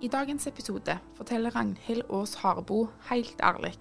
I 0.00 0.08
dagens 0.08 0.46
episode 0.46 0.94
forteller 1.12 1.52
Ragnhild 1.52 2.06
Aas 2.08 2.34
Harbo 2.40 2.86
helt 3.10 3.40
ærlig 3.44 3.74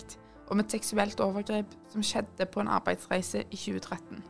om 0.52 0.60
et 0.60 0.72
seksuelt 0.72 1.20
overgrep 1.24 1.76
som 1.94 2.04
skjedde 2.04 2.44
på 2.52 2.60
en 2.60 2.68
arbeidsreise 2.68 3.46
i 3.48 3.56
2013. 3.56 4.24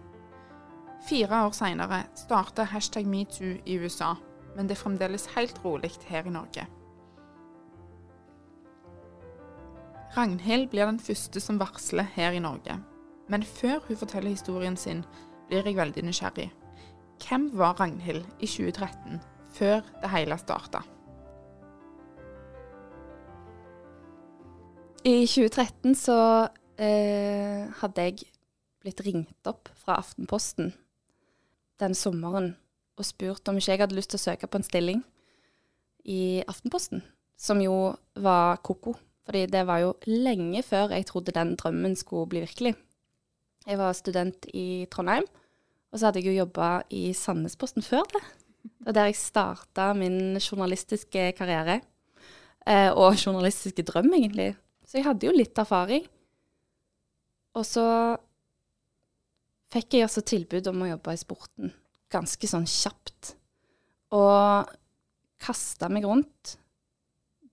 Fire 1.08 1.40
år 1.48 1.56
senere 1.58 2.04
starter 2.16 2.70
hashtag 2.70 3.08
metoo 3.10 3.56
i 3.66 3.80
USA, 3.82 4.12
men 4.56 4.70
det 4.70 4.78
er 4.78 4.82
fremdeles 4.84 5.26
helt 5.34 5.58
rolig 5.66 5.90
her 6.06 6.30
i 6.30 6.36
Norge. 6.36 6.68
Ragnhild 10.18 10.70
blir 10.70 10.86
den 10.86 11.02
første 11.02 11.42
som 11.42 11.58
varsler 11.58 12.06
her 12.14 12.38
i 12.38 12.44
Norge. 12.44 12.78
Men 13.30 13.44
før 13.44 13.80
hun 13.88 13.98
forteller 13.98 14.30
historien 14.30 14.78
sin, 14.78 15.02
blir 15.48 15.66
jeg 15.66 15.78
veldig 15.78 16.06
nysgjerrig. 16.06 16.52
Hvem 17.26 17.50
var 17.58 17.80
Ragnhild 17.81 18.26
i 18.40 18.46
2013, 18.46 19.22
før 19.58 19.81
det 20.02 20.14
hele 20.14 20.38
starta? 20.38 20.86
I 25.10 25.26
2013 25.26 25.96
så 25.98 26.16
eh, 26.78 27.66
hadde 27.80 28.04
jeg 28.04 28.28
blitt 28.84 29.00
ringt 29.02 29.48
opp 29.50 29.72
fra 29.80 29.96
Aftenposten 29.98 30.74
den 31.82 31.96
sommeren 31.98 32.52
og 33.00 33.08
spurt 33.08 33.48
om 33.50 33.58
ikke 33.58 33.72
jeg 33.74 33.82
hadde 33.82 33.98
lyst 33.98 34.12
til 34.14 34.20
å 34.20 34.26
søke 34.28 34.50
på 34.52 34.60
en 34.60 34.68
stilling 34.68 35.02
i 36.10 36.44
Aftenposten, 36.52 37.02
som 37.40 37.62
jo 37.64 37.96
var 38.20 38.60
ko-ko. 38.66 38.94
Fordi 39.26 39.46
det 39.50 39.64
var 39.70 39.82
jo 39.84 39.96
lenge 40.10 40.62
før 40.66 40.94
jeg 40.94 41.08
trodde 41.10 41.34
den 41.36 41.56
drømmen 41.58 41.96
skulle 41.98 42.30
bli 42.30 42.44
virkelig. 42.44 42.76
Jeg 43.66 43.82
var 43.82 43.98
student 43.98 44.48
i 44.54 44.86
Trondheim, 44.92 45.28
og 45.90 46.00
så 46.00 46.10
hadde 46.10 46.22
jeg 46.22 46.32
jo 46.32 46.40
jobba 46.44 46.72
i 46.94 47.10
Sandnesposten 47.18 47.86
før 47.86 48.06
det. 48.14 48.24
Det 48.68 48.90
var 48.90 48.98
der 49.00 49.12
jeg 49.12 49.22
starta 49.22 49.92
min 49.98 50.38
journalistiske 50.38 51.32
karriere. 51.38 51.80
Eh, 52.68 52.90
og 52.92 53.18
journalistiske 53.18 53.86
drøm, 53.88 54.12
egentlig. 54.18 54.54
Så 54.90 54.98
jeg 54.98 55.06
hadde 55.06 55.28
jo 55.30 55.36
litt 55.36 55.58
erfaring. 55.62 56.08
Og 57.54 57.66
så 57.68 57.86
fikk 59.70 59.94
jeg 59.94 60.08
altså 60.08 60.26
tilbud 60.26 60.72
om 60.72 60.81
å 60.81 60.90
jobbe 60.96 61.14
i 61.14 61.22
sporten 61.22 61.76
ganske 62.09 62.50
sånn 62.50 62.66
kjapt. 62.70 63.36
Og 64.16 64.72
kasta 65.42 65.90
meg 65.94 66.08
rundt. 66.09 66.56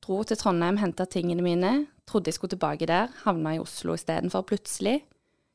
Dro 0.01 0.23
til 0.25 0.39
Trondheim, 0.41 0.79
henta 0.81 1.07
tingene 1.11 1.45
mine. 1.45 1.73
Trodde 2.09 2.31
jeg 2.31 2.39
skulle 2.39 2.55
tilbake 2.55 2.89
der. 2.89 3.13
Havna 3.25 3.57
i 3.57 3.61
Oslo 3.61 3.97
istedenfor 3.99 4.47
plutselig. 4.49 5.01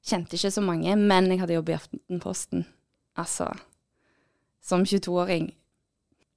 Kjente 0.06 0.38
ikke 0.38 0.54
så 0.54 0.64
mange, 0.66 0.94
men 0.98 1.30
jeg 1.32 1.42
hadde 1.42 1.58
jobb 1.58 1.72
i 1.72 1.78
Aftenposten. 1.78 2.66
Altså 3.18 3.50
Som 4.62 4.86
22-åring. 4.86 5.50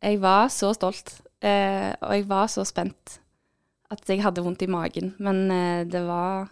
Jeg 0.04 0.20
var 0.20 0.48
så 0.52 0.72
stolt, 0.76 1.18
eh, 1.40 1.92
og 2.00 2.12
jeg 2.14 2.28
var 2.28 2.48
så 2.52 2.64
spent 2.64 3.18
at 3.94 4.08
jeg 4.10 4.22
hadde 4.24 4.44
vondt 4.44 4.64
i 4.66 4.70
magen. 4.70 5.14
Men 5.22 5.44
eh, 5.50 5.84
det 5.88 6.04
var 6.06 6.50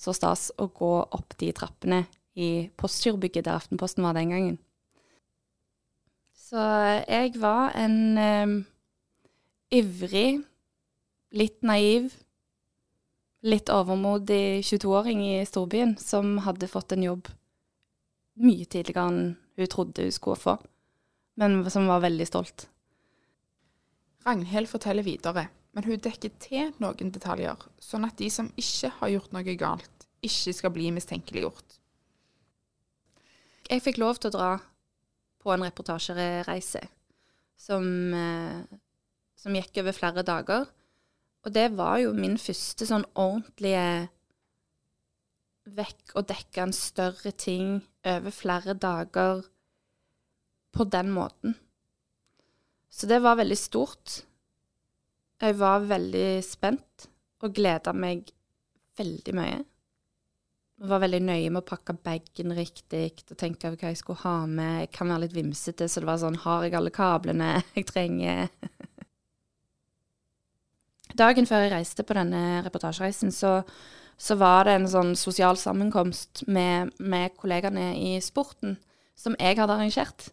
så 0.00 0.14
stas 0.16 0.48
å 0.60 0.68
gå 0.72 0.94
opp 1.02 1.36
de 1.40 1.50
trappene 1.56 2.04
i 2.40 2.70
Postgirobygget 2.80 3.46
der 3.46 3.58
Aftenposten 3.58 4.04
var 4.06 4.16
den 4.16 4.32
gangen. 4.32 4.58
Så 6.34 6.62
jeg 7.06 7.36
var 7.38 7.74
en 7.78 7.98
eh, 8.18 8.54
ivrig, 9.80 10.40
litt 11.30 11.60
naiv, 11.62 12.10
litt 13.46 13.70
overmodig 13.72 14.60
22-åring 14.66 15.22
i 15.30 15.36
storbyen 15.48 15.94
som 16.00 16.40
hadde 16.44 16.68
fått 16.68 16.92
en 16.96 17.06
jobb 17.06 17.30
mye 18.40 18.66
tidligere 18.68 19.06
enn 19.08 19.22
hun 19.60 19.70
trodde 19.70 20.06
hun 20.06 20.14
skulle 20.14 20.40
få, 20.40 20.56
men 21.40 21.62
som 21.72 21.88
var 21.90 22.02
veldig 22.04 22.26
stolt. 22.28 22.66
Ragnhild 24.26 24.68
forteller 24.68 25.04
videre, 25.04 25.48
men 25.76 25.86
hun 25.86 26.00
dekker 26.02 26.32
til 26.42 26.72
noen 26.82 27.12
detaljer, 27.14 27.58
sånn 27.82 28.06
at 28.08 28.18
de 28.18 28.30
som 28.32 28.50
ikke 28.58 28.90
har 28.98 29.12
gjort 29.14 29.34
noe 29.36 29.56
galt, 29.58 30.06
ikke 30.20 30.54
skal 30.56 30.74
bli 30.74 30.90
mistenkeliggjort. 30.92 31.78
Jeg 33.70 33.84
fikk 33.84 34.00
lov 34.02 34.18
til 34.18 34.32
å 34.32 34.34
dra 34.34 34.50
på 35.40 35.52
en 35.54 35.62
reportasjereise 35.64 36.82
som, 37.60 37.84
eh, 38.14 38.62
som 39.36 39.54
gikk 39.54 39.78
over 39.82 39.96
flere 39.96 40.24
dager. 40.26 40.66
Og 41.44 41.52
det 41.54 41.70
var 41.76 41.98
jo 42.02 42.12
min 42.12 42.36
første 42.36 42.84
sånn 42.88 43.06
ordentlige 43.14 44.10
vekk 45.70 46.16
og 46.16 46.26
dekke 46.28 46.66
en 46.66 46.74
større 46.76 47.32
ting 47.32 47.80
over 48.04 48.34
flere 48.34 48.74
dager 48.74 49.44
på 50.74 50.84
den 50.90 51.12
måten. 51.14 51.54
Så 52.90 53.06
det 53.06 53.22
var 53.22 53.38
veldig 53.38 53.58
stort. 53.58 54.24
Jeg 55.40 55.56
var 55.56 55.86
veldig 55.88 56.42
spent 56.44 57.06
og 57.40 57.54
gleda 57.56 57.94
meg 57.96 58.28
veldig 59.00 59.34
mye. 59.36 59.60
Jeg 60.80 60.88
var 60.88 61.00
veldig 61.02 61.20
nøye 61.24 61.52
med 61.52 61.60
å 61.62 61.68
pakke 61.68 61.94
bagen 62.04 62.52
riktig 62.56 63.06
og 63.26 63.36
tenke 63.40 63.70
hva 63.72 63.92
jeg 63.92 64.00
skulle 64.00 64.20
ha 64.22 64.34
med. 64.48 64.82
Jeg 64.84 64.90
kan 64.96 65.08
være 65.12 65.26
litt 65.26 65.36
vimsete, 65.36 65.88
så 65.88 66.00
det 66.00 66.08
var 66.08 66.20
sånn 66.20 66.40
Har 66.44 66.64
jeg 66.64 66.76
alle 66.76 66.92
kablene 66.92 67.50
jeg 67.76 67.88
trenger? 67.88 68.48
Dagen 71.16 71.48
før 71.48 71.64
jeg 71.64 71.72
reiste 71.72 72.04
på 72.06 72.16
denne 72.16 72.60
reportasjereisen, 72.64 73.32
så, 73.34 73.60
så 74.16 74.36
var 74.40 74.68
det 74.68 74.76
en 74.76 74.88
sånn 74.88 75.16
sosial 75.18 75.58
sammenkomst 75.58 76.44
med, 76.48 76.92
med 77.00 77.34
kollegaene 77.40 77.92
i 77.96 78.14
sporten 78.24 78.76
som 79.18 79.36
jeg 79.40 79.58
hadde 79.58 79.76
arrangert. 79.76 80.30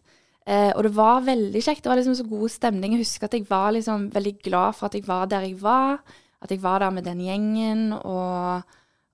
Eh, 0.48 0.70
og 0.72 0.86
det 0.86 0.94
var 0.96 1.26
veldig 1.26 1.60
kjekt. 1.60 1.82
Det 1.84 1.90
var 1.92 2.00
liksom 2.00 2.16
så 2.16 2.24
god 2.28 2.52
stemning. 2.52 2.94
Jeg 2.96 3.04
husker 3.04 3.28
at 3.28 3.36
jeg 3.36 3.44
var 3.50 3.74
liksom 3.76 4.08
veldig 4.14 4.34
glad 4.46 4.78
for 4.78 4.88
at 4.88 4.96
jeg 4.96 5.04
var 5.08 5.28
der 5.28 5.44
jeg 5.44 5.58
var. 5.60 6.00
At 6.40 6.54
jeg 6.54 6.62
var 6.62 6.80
der 6.80 6.94
med 6.94 7.04
den 7.04 7.20
gjengen, 7.20 7.92
og 7.92 8.62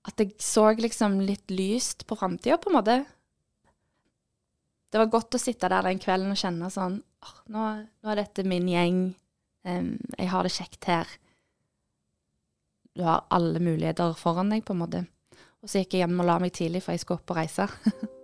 at 0.05 0.21
jeg 0.21 0.35
så 0.39 0.69
liksom 0.77 1.17
litt 1.25 1.49
lyst 1.49 2.05
på 2.05 2.15
framtida, 2.15 2.59
på 2.61 2.69
en 2.69 2.77
måte. 2.77 2.97
Det 4.93 5.01
var 5.01 5.11
godt 5.11 5.35
å 5.35 5.41
sitte 5.41 5.67
der 5.71 5.89
den 5.89 5.99
kvelden 5.99 6.31
og 6.31 6.39
kjenne 6.39 6.69
sånn 6.71 6.99
oh, 7.01 7.37
nå, 7.51 7.63
nå 7.81 8.13
er 8.13 8.21
dette 8.21 8.45
min 8.47 8.69
gjeng. 8.69 9.01
Um, 9.65 9.95
jeg 10.13 10.29
har 10.29 10.45
det 10.45 10.53
kjekt 10.53 10.87
her. 10.87 11.09
Du 12.95 13.03
har 13.03 13.25
alle 13.33 13.59
muligheter 13.59 14.13
foran 14.15 14.53
deg, 14.53 14.63
på 14.63 14.77
en 14.77 14.83
måte. 14.85 15.03
Og 15.65 15.67
så 15.67 15.81
gikk 15.81 15.97
jeg 15.97 16.05
hjem 16.05 16.21
og 16.21 16.29
la 16.29 16.37
meg 16.39 16.53
tidlig, 16.55 16.85
for 16.85 16.93
jeg 16.93 17.03
skulle 17.03 17.19
opp 17.19 17.33
og 17.33 17.41
reise. 17.41 17.67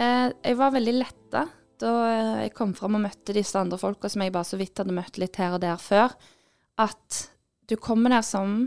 jeg 0.00 0.56
var 0.56 0.72
veldig 0.74 0.94
letta 0.96 1.46
da 1.80 1.92
eh, 2.10 2.34
jeg 2.46 2.54
kom 2.56 2.74
fram 2.76 2.98
og 2.98 3.04
møtte 3.06 3.34
disse 3.36 3.58
andre 3.58 3.78
folka 3.80 4.10
som 4.10 4.24
jeg 4.24 4.34
bare 4.34 4.48
så 4.48 4.58
vidt 4.60 4.80
hadde 4.80 4.96
møtt 4.96 5.20
litt 5.20 5.38
her 5.40 5.56
og 5.56 5.62
der 5.64 5.80
før, 5.80 6.14
at 6.80 7.24
du 7.70 7.76
kommer 7.80 8.12
der 8.12 8.26
som 8.26 8.62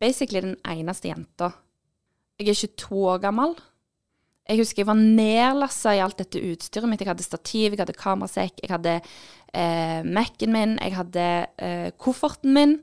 basically 0.00 0.42
den 0.44 0.58
eneste 0.68 1.10
jenta. 1.10 1.52
Jeg 2.40 2.52
er 2.52 2.60
22 2.76 3.00
år 3.12 3.22
gammel. 3.22 3.54
Jeg 4.46 4.60
husker 4.60 4.82
jeg 4.84 4.88
var 4.90 5.00
nedlassa 5.00 5.94
i 5.96 6.02
alt 6.04 6.20
dette 6.20 6.40
utstyret 6.52 6.88
mitt. 6.88 7.00
Jeg 7.02 7.10
hadde 7.10 7.26
stativ, 7.26 7.72
jeg 7.72 7.80
hadde 7.80 7.96
kamerasekk, 7.98 8.60
jeg 8.62 8.70
hadde 8.70 8.98
eh, 9.00 10.02
Mac-en 10.06 10.52
min, 10.54 10.76
jeg 10.78 10.94
hadde 10.98 11.24
eh, 11.56 11.88
kofferten 11.98 12.54
min. 12.56 12.76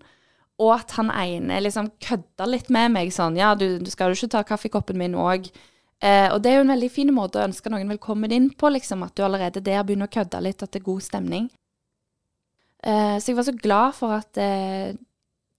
Og 0.62 0.74
at 0.76 0.94
han 1.00 1.10
ene 1.14 1.62
liksom 1.64 1.94
kødda 2.04 2.46
litt 2.50 2.68
med 2.74 2.92
meg 2.94 3.10
sånn 3.14 3.40
Ja, 3.40 3.56
du, 3.58 3.80
du 3.82 3.90
skal 3.90 4.12
jo 4.12 4.20
ikke 4.20 4.36
ta 4.36 4.44
kaffekoppen 4.48 5.00
min 5.00 5.16
òg. 5.18 5.48
Eh, 6.04 6.28
og 6.34 6.42
det 6.44 6.52
er 6.52 6.58
jo 6.58 6.66
en 6.66 6.74
veldig 6.74 6.90
fin 6.92 7.12
måte 7.16 7.40
å 7.40 7.46
ønske 7.48 7.72
noen 7.72 7.92
velkommen 7.94 8.32
inn 8.36 8.50
på, 8.60 8.68
liksom. 8.76 9.06
At 9.06 9.16
du 9.16 9.24
allerede 9.24 9.64
der 9.64 9.86
begynner 9.88 10.10
å 10.10 10.14
kødde 10.14 10.42
litt, 10.44 10.64
at 10.64 10.74
det 10.74 10.82
er 10.82 10.90
god 10.90 11.06
stemning. 11.06 11.48
Eh, 12.84 13.16
så 13.24 13.32
jeg 13.32 13.38
var 13.38 13.48
så 13.48 13.56
glad 13.56 13.96
for 13.96 14.16
at 14.18 14.40
eh, 14.42 14.92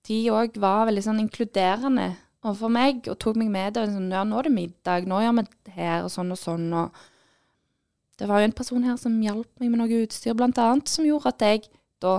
de 0.04 0.18
òg 0.34 0.58
var 0.60 0.84
veldig 0.90 1.06
sånn 1.06 1.22
inkluderende 1.22 2.10
overfor 2.44 2.72
meg, 2.72 3.06
og 3.08 3.16
tok 3.24 3.40
meg 3.40 3.48
med. 3.54 3.80
Og 3.80 3.94
sånn, 3.94 4.12
ja, 4.12 4.26
nå 4.28 4.36
er 4.40 4.48
det 4.50 4.54
middag, 4.58 5.08
nå 5.08 5.22
gjør 5.24 5.38
vi 5.38 5.46
det 5.70 5.76
her, 5.78 6.04
og 6.04 6.12
sånn 6.12 6.34
og 6.34 6.40
sånn. 6.40 6.68
Og 6.76 8.20
det 8.20 8.28
var 8.28 8.42
jo 8.42 8.50
en 8.50 8.58
person 8.60 8.84
her 8.84 9.00
som 9.00 9.16
hjalp 9.24 9.48
meg 9.62 9.72
med 9.72 9.80
noe 9.80 10.04
utstyr, 10.04 10.36
annet, 10.36 10.92
som 10.92 11.08
gjorde 11.08 11.32
at 11.32 11.46
jeg 11.48 11.64
da 12.04 12.18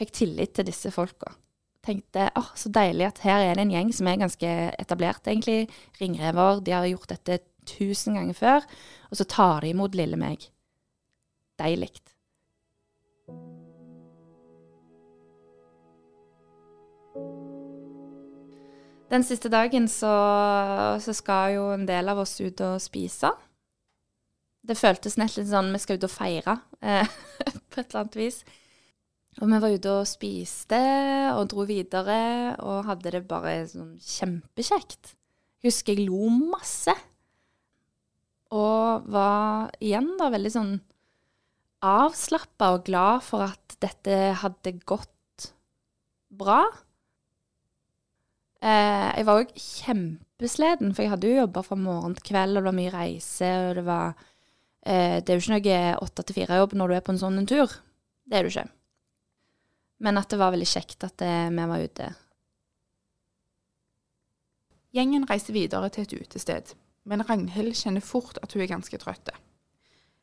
fikk 0.00 0.16
tillit 0.16 0.56
til 0.56 0.64
disse 0.70 0.88
folka. 0.94 1.34
Tenkte 1.84 2.26
åh, 2.36 2.50
så 2.56 2.72
deilig 2.72 3.06
at 3.08 3.22
her 3.24 3.44
er 3.44 3.56
det 3.56 3.64
en 3.66 3.72
gjeng 3.72 3.92
som 3.96 4.08
er 4.08 4.20
ganske 4.20 4.50
etablert, 4.80 5.24
egentlig. 5.28 5.68
Ringrever. 6.00 6.60
De 6.64 6.74
har 6.76 6.88
gjort 6.88 7.12
dette 7.12 7.38
tusen 7.70 8.18
ganger 8.18 8.36
før. 8.36 8.70
Og 9.10 9.20
så 9.20 9.26
tar 9.26 9.64
de 9.64 9.74
imot 9.74 9.96
lille 9.98 10.18
meg. 10.20 10.46
Deilig. 11.60 11.92
Den 19.10 19.24
siste 19.26 19.50
dagen 19.50 19.88
så, 19.90 20.12
så 21.02 21.12
skal 21.18 21.56
jo 21.56 21.70
en 21.74 21.86
del 21.88 22.12
av 22.12 22.20
oss 22.22 22.36
ut 22.38 22.60
og 22.62 22.78
spise. 22.82 23.32
Det 24.62 24.76
føltes 24.78 25.16
nett 25.18 25.34
litt 25.34 25.48
sånn 25.50 25.72
vi 25.74 25.80
skal 25.82 25.98
ut 25.98 26.06
og 26.06 26.12
feire, 26.12 26.54
eh, 26.78 27.08
på 27.72 27.80
et 27.80 27.88
eller 27.88 28.04
annet 28.04 28.18
vis. 28.20 28.42
Og 29.40 29.48
vi 29.50 29.60
var 29.62 29.74
ute 29.74 29.94
og 29.94 30.08
spiste 30.10 30.80
og 31.32 31.48
dro 31.50 31.64
videre 31.66 32.20
og 32.62 32.86
hadde 32.86 33.14
det 33.16 33.24
bare 33.30 33.54
sånn 33.70 33.96
kjempekjekt. 33.98 35.14
Husker 35.64 35.96
jeg 35.96 36.06
lo 36.06 36.28
masse. 36.30 36.94
Og 38.50 39.10
var 39.10 39.70
igjen 39.78 40.16
da 40.18 40.30
veldig 40.32 40.52
sånn 40.52 40.72
avslappa 41.86 42.74
og 42.76 42.86
glad 42.88 43.22
for 43.24 43.46
at 43.46 43.76
dette 43.80 44.16
hadde 44.42 44.74
gått 44.84 45.50
bra. 46.30 46.64
Eh, 48.60 49.06
jeg 49.16 49.26
var 49.28 49.40
òg 49.40 49.52
kjempesliten, 49.56 50.92
for 50.92 51.04
jeg 51.04 51.12
hadde 51.14 51.30
jo 51.30 51.38
jobba 51.42 51.62
fra 51.64 51.78
morgen 51.80 52.16
til 52.18 52.26
kveld, 52.28 52.58
og 52.58 52.60
det 52.60 52.68
var 52.68 52.76
mye 52.76 52.92
reise, 52.92 53.52
og 53.68 53.78
det 53.78 53.86
var 53.86 54.10
eh, 54.84 55.20
Det 55.22 55.32
er 55.32 55.38
jo 55.38 55.44
ikke 55.46 55.54
noe 55.56 56.02
åtte 56.04 56.26
til 56.26 56.38
fire-jobb 56.42 56.76
når 56.76 56.88
du 56.88 56.96
er 56.98 57.06
på 57.06 57.14
en 57.14 57.22
sånn 57.22 57.40
en 57.40 57.48
tur. 57.48 57.78
Det 58.28 58.36
er 58.36 58.44
du 58.44 58.52
ikke. 58.52 58.66
Men 60.00 60.20
at 60.20 60.28
det 60.32 60.40
var 60.40 60.52
veldig 60.52 60.68
kjekt 60.68 61.04
at 61.04 61.16
det, 61.20 61.32
vi 61.56 61.70
var 61.72 61.86
ute. 61.86 62.10
Gjengen 64.96 65.26
reiser 65.28 65.54
videre 65.54 65.88
til 65.92 66.04
et 66.04 66.14
utested, 66.18 66.72
men 67.10 67.24
Ragnhild 67.26 67.74
kjenner 67.74 68.04
fort 68.04 68.38
at 68.38 68.54
hun 68.54 68.62
er 68.62 68.70
ganske 68.70 68.98
trøtt. 69.02 69.32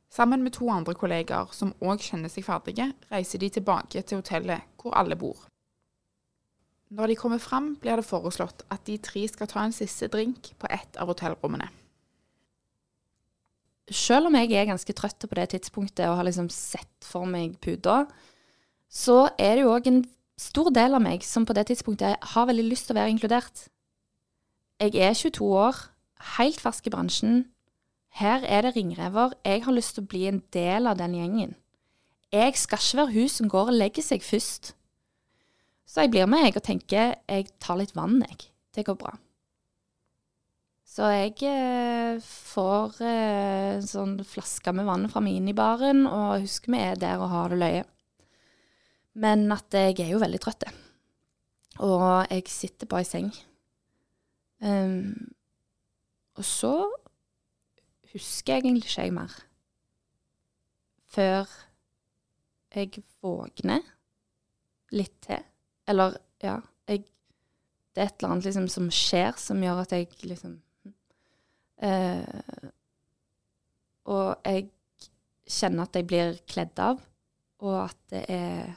Sammen 0.08 0.44
med 0.44 0.56
to 0.56 0.70
andre 0.72 0.96
kollegaer 0.96 1.52
som 1.52 1.74
òg 1.84 2.00
kjenner 2.00 2.32
seg 2.32 2.46
ferdige, 2.48 2.94
reiser 3.12 3.44
de 3.44 3.50
tilbake 3.58 4.02
til 4.08 4.22
hotellet 4.22 4.64
hvor 4.80 4.96
alle 4.96 5.18
bor. 5.20 5.42
Når 6.88 7.12
de 7.12 7.18
kommer 7.20 7.42
fram, 7.44 7.74
blir 7.82 8.00
det 8.00 8.08
foreslått 8.08 8.64
at 8.72 8.86
de 8.88 8.96
tre 9.04 9.26
skal 9.28 9.50
ta 9.52 9.66
en 9.66 9.76
siste 9.76 10.08
drink 10.08 10.54
på 10.56 10.70
ett 10.72 10.96
av 10.96 11.12
hotellrommene. 11.12 11.68
Selv 13.92 14.28
om 14.30 14.36
jeg 14.36 14.52
er 14.56 14.68
ganske 14.68 14.96
trøtt 14.96 15.28
på 15.28 15.36
det 15.36 15.50
tidspunktet 15.52 16.08
og 16.08 16.18
har 16.20 16.28
liksom 16.28 16.48
sett 16.52 17.08
for 17.08 17.28
meg 17.28 17.60
puta, 17.64 18.06
så 18.88 19.28
er 19.36 19.58
det 19.58 19.66
jo 19.66 19.74
òg 19.76 19.92
en 19.92 20.02
stor 20.40 20.72
del 20.72 20.96
av 20.96 21.04
meg 21.04 21.24
som 21.28 21.46
på 21.48 21.56
det 21.56 21.68
tidspunktet 21.70 22.32
har 22.34 22.48
veldig 22.48 22.68
lyst 22.70 22.88
til 22.88 22.96
å 22.96 23.00
være 23.02 23.14
inkludert. 23.16 23.68
Jeg 24.80 24.96
er 24.96 25.16
22 25.16 25.48
år, 25.60 25.80
helt 26.38 26.60
fersk 26.62 26.88
i 26.88 26.94
bransjen. 26.94 27.46
Her 28.18 28.46
er 28.46 28.66
det 28.66 28.76
ringrever. 28.76 29.36
Jeg 29.46 29.64
har 29.66 29.76
lyst 29.76 29.96
til 29.96 30.06
å 30.06 30.12
bli 30.12 30.26
en 30.30 30.42
del 30.54 30.90
av 30.90 30.98
den 31.00 31.16
gjengen. 31.18 31.56
Jeg 32.34 32.58
skal 32.60 32.82
ikke 32.82 33.00
være 33.02 33.16
hun 33.16 33.30
som 33.32 33.52
går 33.52 33.72
og 33.72 33.78
legger 33.78 34.04
seg 34.04 34.26
først. 34.26 34.74
Så 35.88 36.04
jeg 36.04 36.12
blir 36.12 36.28
med, 36.28 36.44
jeg, 36.44 36.58
og 36.60 36.66
tenker 36.66 37.14
jeg 37.16 37.48
tar 37.64 37.80
litt 37.80 37.96
vann, 37.96 38.20
jeg. 38.26 38.50
Det 38.76 38.84
går 38.88 38.98
bra. 39.00 39.14
Så 40.98 41.08
jeg 41.14 41.36
eh, 41.46 42.18
får 42.24 42.98
eh, 43.06 43.78
sånn 43.86 44.18
flaske 44.26 44.74
med 44.74 44.88
vann 44.88 45.06
fra 45.12 45.22
minibaren, 45.22 46.06
og 46.10 46.42
husker 46.42 46.74
vi 46.74 46.82
er 46.82 47.00
der 47.00 47.22
og 47.22 47.32
har 47.32 47.54
det 47.54 47.62
løye. 47.62 47.86
Men 49.18 49.46
at 49.54 49.74
jeg 49.74 50.00
er 50.02 50.12
jo 50.14 50.22
veldig 50.22 50.42
trøtt. 50.42 50.68
Og 51.86 52.04
jeg 52.34 52.50
sitter 52.50 52.90
bare 52.90 53.06
i 53.06 53.08
seng. 53.08 53.30
Um, 54.58 55.37
og 56.38 56.46
så 56.46 56.74
husker 58.14 58.54
jeg 58.54 58.66
egentlig 58.66 58.90
ikke 58.90 59.08
jeg 59.08 59.14
mer. 59.16 59.34
Før 61.08 61.50
jeg 62.76 63.04
våkner 63.24 63.86
litt 64.96 65.16
til. 65.26 65.44
Eller, 65.88 66.18
ja 66.44 66.60
jeg, 66.88 67.06
Det 67.96 68.04
er 68.04 68.10
et 68.10 68.18
eller 68.20 68.34
annet 68.36 68.46
liksom 68.46 68.68
som 68.70 68.90
skjer 68.94 69.38
som 69.42 69.62
gjør 69.64 69.82
at 69.82 69.94
jeg 69.96 70.10
liksom 70.28 70.58
uh, 71.82 72.68
Og 74.06 74.46
jeg 74.46 74.68
kjenner 75.48 75.88
at 75.88 75.96
jeg 75.96 76.08
blir 76.08 76.36
kledd 76.48 76.80
av, 76.84 77.00
og 77.64 77.78
at 77.88 78.02
det 78.12 78.26
er 78.30 78.76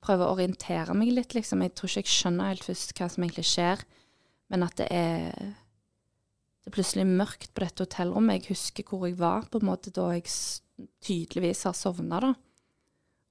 Prøver 0.00 0.24
å 0.24 0.32
orientere 0.32 0.94
meg 0.96 1.10
litt, 1.12 1.34
liksom. 1.36 1.60
Jeg 1.60 1.74
tror 1.76 1.90
ikke 1.90 2.00
jeg 2.00 2.08
skjønner 2.08 2.46
helt 2.48 2.64
først 2.64 2.94
hva 2.96 3.08
som 3.12 3.24
egentlig 3.26 3.44
skjer, 3.50 3.82
men 4.48 4.62
at 4.64 4.78
det 4.80 4.86
er 4.96 5.50
det 6.60 6.68
er 6.68 6.76
plutselig 6.76 7.06
mørkt 7.08 7.52
på 7.54 7.64
dette 7.64 7.86
hotellrommet. 7.86 8.42
Jeg 8.42 8.54
husker 8.54 8.84
hvor 8.84 9.06
jeg 9.08 9.16
var 9.20 9.46
på 9.48 9.60
en 9.60 9.68
måte 9.70 9.92
da 9.96 10.10
jeg 10.12 10.26
tydeligvis 11.00 11.64
har 11.68 11.76
sovna, 11.76 12.20
da. 12.20 12.32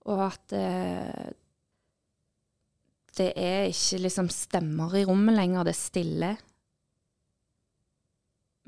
Og 0.10 0.24
at 0.26 0.56
eh, 0.58 1.30
det 3.20 3.31
er 3.38 3.68
ikke 3.70 4.00
liksom 4.06 4.30
stemmer 4.34 4.96
i 4.98 5.04
rommet 5.06 5.38
lenger, 5.38 5.68
det 5.68 5.76
er 5.76 5.80
stille. 5.80 6.31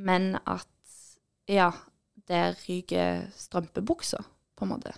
Men 0.02 0.36
at 0.46 0.68
ja, 1.50 1.72
der 2.30 2.54
ryker 2.68 3.26
strømpebuksa, 3.38 4.22
på 4.56 4.68
en 4.68 4.74
måte. 4.76 4.94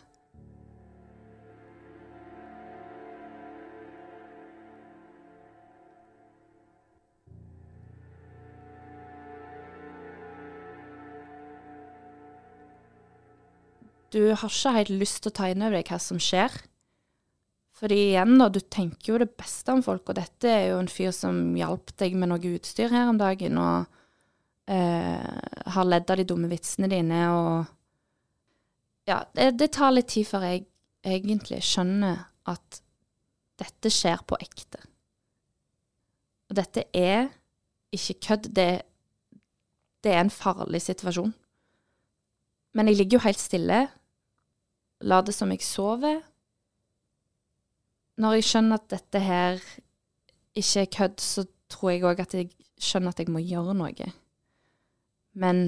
Du 14.14 14.22
har 14.30 14.46
ikke 14.46 14.76
helt 14.76 14.94
lyst 14.94 15.24
til 15.24 15.32
å 15.32 15.38
ta 15.40 15.50
inn 15.50 15.64
over 15.66 15.80
deg 15.80 15.90
hva 15.90 15.98
som 16.02 16.20
skjer. 16.22 16.54
Fordi 17.84 17.98
igjen, 18.12 18.38
da, 18.38 18.48
du 18.54 18.62
tenker 18.62 19.14
jo 19.14 19.20
det 19.24 19.32
beste 19.34 19.74
om 19.74 19.82
folk, 19.84 20.06
og 20.08 20.20
dette 20.20 20.50
er 20.50 20.68
jo 20.70 20.80
en 20.84 20.92
fyr 20.92 21.12
som 21.16 21.40
hjalp 21.58 21.92
deg 22.00 22.14
med 22.16 22.30
noe 22.30 22.54
utstyr 22.54 22.94
her 22.94 23.10
om 23.10 23.18
dagen, 23.20 23.58
og 23.58 24.70
eh, 24.72 25.74
har 25.76 25.90
ledd 25.90 26.14
av 26.14 26.22
de 26.22 26.28
dumme 26.30 26.52
vitsene 26.52 26.92
dine, 26.92 27.24
og 27.34 27.72
Ja, 29.04 29.18
det, 29.36 29.58
det, 29.60 29.74
tar 29.76 29.92
litt 29.92 30.14
tid 30.14 30.30
før 30.30 30.46
jeg 30.48 30.62
egentlig 31.04 31.58
skjønner 31.68 32.22
at 32.48 32.78
dette 33.60 33.90
skjer 33.92 34.22
på 34.24 34.38
ekte. 34.40 34.80
Og 36.48 36.56
dette 36.56 36.86
er 36.96 37.34
ikke 37.92 38.16
kødd, 38.30 38.48
det, 38.56 38.70
det 40.06 40.14
er 40.14 40.22
en 40.24 40.32
farlig 40.32 40.86
situasjon. 40.86 41.34
Men 42.74 42.88
jeg 42.90 43.02
ligger 43.02 43.20
jo 43.20 43.26
helt 43.26 43.44
stille, 43.44 43.82
later 45.04 45.36
som 45.36 45.52
jeg 45.52 45.66
sover 45.66 46.22
når 48.22 48.38
jeg 48.38 48.48
skjønner 48.50 48.78
at 48.78 48.90
dette 48.94 49.22
her 49.24 49.62
ikke 50.54 50.84
er 50.84 50.92
kødd, 50.98 51.22
så 51.22 51.46
tror 51.72 51.94
jeg 51.94 52.06
òg 52.06 52.22
at 52.22 52.36
jeg 52.38 52.52
skjønner 52.78 53.14
at 53.14 53.22
jeg 53.24 53.34
må 53.34 53.42
gjøre 53.42 53.74
noe. 53.78 54.10
Men 55.34 55.64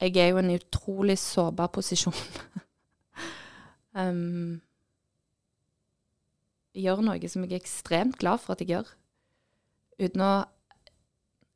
jeg 0.00 0.16
er 0.16 0.30
jo 0.30 0.38
i 0.38 0.44
en 0.44 0.54
utrolig 0.54 1.18
sårbar 1.18 1.72
posisjon. 1.74 2.14
um, 4.00 4.60
gjør 6.78 7.02
noe 7.04 7.32
som 7.32 7.44
jeg 7.44 7.56
er 7.56 7.64
ekstremt 7.64 8.20
glad 8.22 8.42
for 8.44 8.54
at 8.54 8.62
jeg 8.62 8.76
gjør. 8.76 8.94
Uten 10.00 10.24
å 10.24 10.32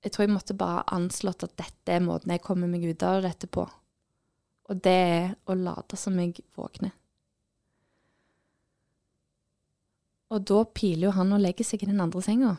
Jeg 0.05 0.13
tror 0.13 0.27
jeg 0.27 0.35
måtte 0.35 0.53
bare 0.53 0.83
anslått 0.93 1.47
at 1.47 1.55
dette 1.57 1.95
er 1.95 2.03
måten 2.05 2.29
jeg 2.29 2.43
kommer 2.45 2.69
meg 2.69 2.83
ut 2.85 3.03
av 3.09 3.23
dette 3.25 3.49
på. 3.49 3.63
Og 4.71 4.81
det 4.85 4.93
er 4.93 5.33
å 5.51 5.57
late 5.59 5.99
som 6.01 6.17
jeg 6.21 6.41
våkner. 6.57 6.95
Og 10.33 10.45
da 10.49 10.63
piler 10.67 11.09
jo 11.09 11.17
han 11.19 11.35
og 11.37 11.43
legger 11.45 11.67
seg 11.69 11.85
i 11.85 11.91
den 11.91 12.01
andre 12.03 12.23
senga. 12.25 12.55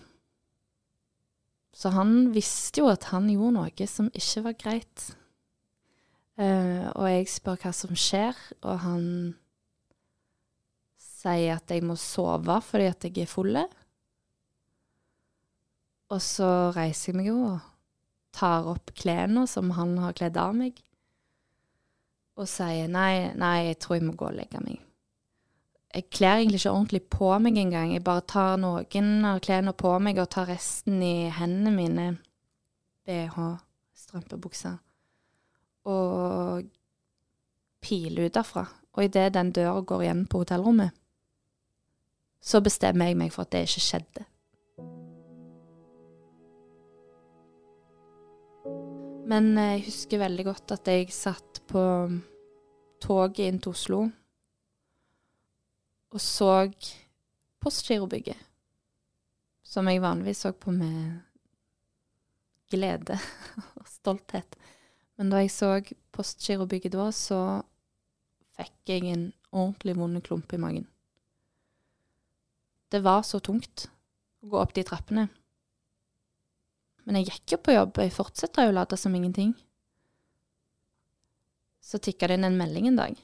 Så 1.75 1.91
han 1.91 2.29
visste 2.35 2.83
jo 2.83 2.91
at 2.91 3.09
han 3.11 3.27
gjorde 3.27 3.55
noe 3.57 3.87
som 3.89 4.11
ikke 4.15 4.45
var 4.45 4.59
greit. 4.61 5.07
Uh, 6.39 6.91
og 6.93 7.07
jeg 7.09 7.31
spør 7.31 7.59
hva 7.63 7.71
som 7.75 7.95
skjer, 7.99 8.37
og 8.63 8.79
han 8.83 9.03
sier 10.99 11.55
at 11.57 11.71
jeg 11.71 11.83
må 11.87 11.95
sove 11.99 12.59
fordi 12.63 12.89
at 12.91 13.07
jeg 13.07 13.25
er 13.25 13.31
full. 13.31 13.59
Og 16.13 16.21
så 16.21 16.49
reiser 16.75 17.11
jeg 17.11 17.19
meg 17.19 17.31
jo 17.31 17.39
og 17.49 17.71
tar 18.35 18.67
opp 18.67 18.91
klærne 18.99 19.45
som 19.47 19.71
han 19.77 19.95
har 20.03 20.15
kledd 20.15 20.37
av 20.39 20.55
meg, 20.55 20.79
og 22.35 22.49
sier 22.51 22.89
nei, 22.91 23.31
nei, 23.39 23.55
jeg 23.71 23.79
tror 23.79 23.99
jeg 23.99 24.07
må 24.09 24.17
gå 24.19 24.27
og 24.27 24.37
legge 24.37 24.59
meg 24.63 24.81
jeg 25.95 26.09
kler 26.11 26.41
egentlig 26.41 26.59
ikke 26.59 26.71
ordentlig 26.71 27.01
på 27.07 27.27
meg 27.39 27.57
engang. 27.57 27.93
Jeg 27.93 28.03
bare 28.03 28.23
tar 28.27 28.57
noen 28.59 29.27
av 29.27 29.39
klærne 29.43 29.71
på 29.77 29.93
meg 30.03 30.19
og 30.19 30.27
tar 30.33 30.49
resten 30.51 30.99
i 31.03 31.29
hendene 31.31 31.71
mine. 31.71 32.07
BH, 33.07 33.37
strømpebukser. 33.95 34.75
Og 35.87 36.67
piler 37.85 38.27
ut 38.27 38.35
derfra. 38.35 38.65
Og 38.95 39.07
idet 39.07 39.33
den 39.37 39.53
døra 39.55 39.81
går 39.81 40.03
igjen 40.03 40.25
på 40.27 40.43
hotellrommet, 40.43 40.91
så 42.45 42.61
bestemmer 42.63 43.09
jeg 43.09 43.17
meg 43.19 43.33
for 43.33 43.43
at 43.43 43.51
det 43.51 43.65
ikke 43.65 43.83
skjedde. 43.83 44.23
Men 49.25 49.55
jeg 49.57 49.87
husker 49.87 50.21
veldig 50.21 50.45
godt 50.45 50.75
at 50.75 50.89
jeg 50.91 51.09
satt 51.13 51.63
på 51.65 51.81
toget 53.01 53.47
inn 53.47 53.57
til 53.61 53.73
Oslo 53.73 54.03
og 56.15 56.21
så 56.21 56.51
Postgirobygget, 57.65 58.37
som 59.65 59.87
jeg 59.89 60.03
vanligvis 60.03 60.43
så 60.45 60.51
på 60.53 60.69
med 60.71 61.15
glede 62.69 63.17
og 63.79 63.87
stolthet. 63.89 64.55
Men 65.17 65.31
da 65.33 65.41
jeg 65.41 65.51
så 65.51 65.71
Postgirobygget 66.13 66.93
da, 66.93 67.09
så 67.09 67.39
fikk 68.55 68.93
jeg 68.93 69.09
en 69.09 69.25
ordentlig 69.49 69.97
vond 69.97 70.21
klump 70.23 70.53
i 70.53 70.61
magen. 70.61 70.85
Det 72.93 73.01
var 73.03 73.25
så 73.25 73.41
tungt 73.43 73.87
å 74.45 74.53
gå 74.53 74.61
opp 74.61 74.75
de 74.77 74.85
trappene. 74.85 75.25
Men 77.05 77.19
jeg 77.19 77.29
gikk 77.29 77.55
jo 77.55 77.61
på 77.61 77.75
jobb, 77.75 77.93
og 77.97 78.03
jeg 78.03 78.15
fortsetter 78.15 78.65
jo 78.65 78.73
å 78.73 78.77
late 78.79 78.97
som 78.97 79.13
ingenting. 79.13 79.53
Så 81.85 82.01
tikka 82.01 82.27
det 82.27 82.39
inn 82.39 82.47
en 82.47 82.57
melding 82.57 82.89
en 82.89 83.01
dag 83.01 83.21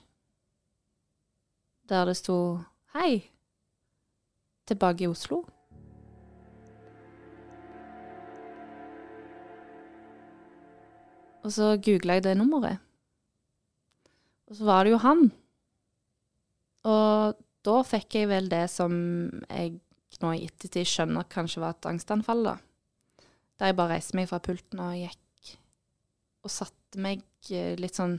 der 1.91 2.05
det 2.05 2.15
sto 2.15 2.63
'Hei, 2.93 3.27
tilbake 4.65 5.03
i 5.03 5.07
Oslo'. 5.07 5.43
Og 11.43 11.51
så 11.51 11.75
googla 11.83 12.13
jeg 12.13 12.23
det 12.23 12.38
nummeret. 12.38 12.79
Og 14.47 14.55
så 14.55 14.65
var 14.65 14.83
det 14.83 14.91
jo 14.91 14.97
han. 14.97 15.31
Og 16.83 17.35
da 17.65 17.77
fikk 17.83 18.15
jeg 18.15 18.29
vel 18.29 18.50
det 18.50 18.69
som 18.69 18.91
jeg 19.50 19.79
nå 20.21 20.33
i 20.35 20.45
ettertid 20.45 20.85
skjønner 20.85 21.29
kanskje 21.31 21.63
var 21.63 21.75
et 21.75 21.85
angstanfall, 21.85 22.43
da. 22.43 22.55
Der 23.62 23.70
jeg 23.70 23.77
bare 23.77 23.94
reiste 23.94 24.18
meg 24.18 24.25
fra 24.25 24.39
pulten 24.41 24.80
og 24.82 24.96
gikk 24.98 25.51
og 26.41 26.50
satte 26.50 26.98
meg 26.98 27.22
eh, 27.53 27.75
litt 27.77 27.94
sånn 27.94 28.15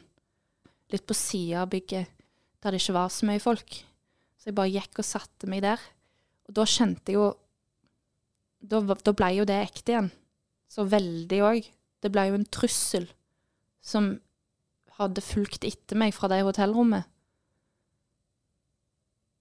litt 0.93 1.03
på 1.09 1.17
sida 1.19 1.65
av 1.65 1.73
bygget, 1.73 2.07
der 2.63 2.71
det 2.71 2.79
ikke 2.79 2.95
var 2.95 3.11
så 3.11 3.27
mye 3.27 3.43
folk. 3.43 3.79
Så 4.39 4.51
jeg 4.51 4.55
bare 4.55 4.71
gikk 4.71 5.01
og 5.03 5.09
satte 5.09 5.51
meg 5.51 5.65
der. 5.65 5.83
Og 6.47 6.55
da 6.61 6.69
kjente 6.69 7.11
jeg 7.11 7.19
jo 7.19 7.31
Da, 8.63 8.79
da 8.79 9.11
ble 9.11 9.33
jo 9.35 9.45
det 9.49 9.57
ekte 9.59 9.91
igjen. 9.91 10.13
Så 10.71 10.85
veldig 10.87 11.39
òg. 11.43 11.67
Det 11.99 12.11
ble 12.15 12.29
jo 12.29 12.37
en 12.39 12.47
trussel 12.47 13.09
som 13.83 14.13
hadde 15.01 15.25
fulgt 15.27 15.67
etter 15.67 15.99
meg 15.99 16.15
fra 16.15 16.31
det 16.31 16.45
hotellrommet. 16.47 17.09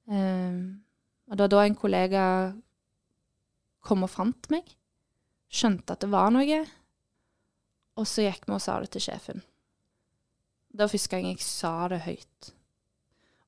Um, 0.10 0.82
og 1.30 1.38
det 1.38 1.46
var 1.46 1.54
da 1.54 1.62
en 1.68 1.78
kollega 1.78 2.24
kom 3.86 4.02
og 4.08 4.10
fant 4.10 4.50
meg 4.50 4.74
skjønte 5.52 5.96
at 5.96 6.04
det 6.04 6.12
var 6.12 6.32
noe, 6.34 6.60
og 8.00 8.08
så 8.08 8.26
gikk 8.26 8.48
vi 8.48 8.56
og 8.56 8.64
sa 8.64 8.80
det 8.82 8.92
til 8.96 9.06
sjefen. 9.10 9.42
Det 10.72 10.86
var 10.86 10.92
første 10.94 11.12
gang 11.12 11.28
jeg 11.28 11.44
sa 11.44 11.74
det 11.92 12.04
høyt, 12.06 12.52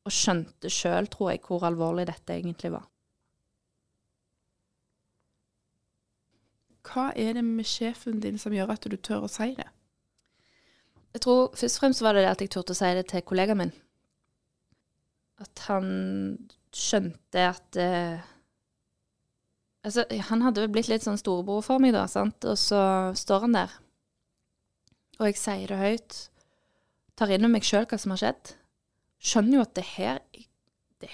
og 0.03 0.11
skjønte 0.11 0.71
sjøl, 0.71 1.07
tror 1.07 1.31
jeg, 1.31 1.43
hvor 1.47 1.63
alvorlig 1.67 2.09
dette 2.09 2.35
egentlig 2.35 2.73
var. 2.73 2.89
Hva 6.83 7.13
er 7.15 7.37
det 7.37 7.45
med 7.47 7.65
sjefen 7.65 8.19
din 8.19 8.35
som 8.41 8.53
gjør 8.53 8.75
at 8.75 8.85
du 8.91 8.97
tør 8.99 9.23
å 9.23 9.31
si 9.31 9.53
det? 9.55 9.69
Jeg 11.13 11.23
tror 11.23 11.53
først 11.55 11.77
og 11.77 11.83
fremst 11.83 12.03
var 12.03 12.17
det 12.17 12.25
det 12.25 12.33
at 12.33 12.43
jeg 12.43 12.51
turte 12.51 12.73
å 12.73 12.77
si 12.77 12.89
det 12.97 13.05
til 13.07 13.23
kollegaen 13.23 13.61
min. 13.61 13.73
At 15.41 15.63
han 15.69 15.87
skjønte 16.73 17.45
at 17.47 17.79
eh, 17.79 18.32
Altså, 19.83 20.05
han 20.29 20.43
hadde 20.45 20.63
vel 20.63 20.71
blitt 20.71 20.87
litt 20.87 21.03
sånn 21.03 21.19
storebror 21.19 21.63
for 21.65 21.81
meg, 21.83 21.91
da, 21.95 22.05
sant, 22.07 22.45
og 22.47 22.55
så 22.59 23.11
står 23.19 23.47
han 23.47 23.57
der. 23.57 23.73
Og 25.19 25.27
jeg 25.27 25.39
sier 25.39 25.73
det 25.73 25.79
høyt. 25.81 26.19
Tar 27.19 27.33
inn 27.33 27.43
over 27.43 27.57
meg 27.57 27.67
sjøl 27.67 27.85
hva 27.89 27.99
som 27.99 28.13
har 28.15 28.21
skjedd. 28.21 28.53
Skjønner 29.23 29.59
jo 29.59 29.65
at 29.65 29.75
det 29.77 29.85
her 29.93 30.21
det, 31.03 31.11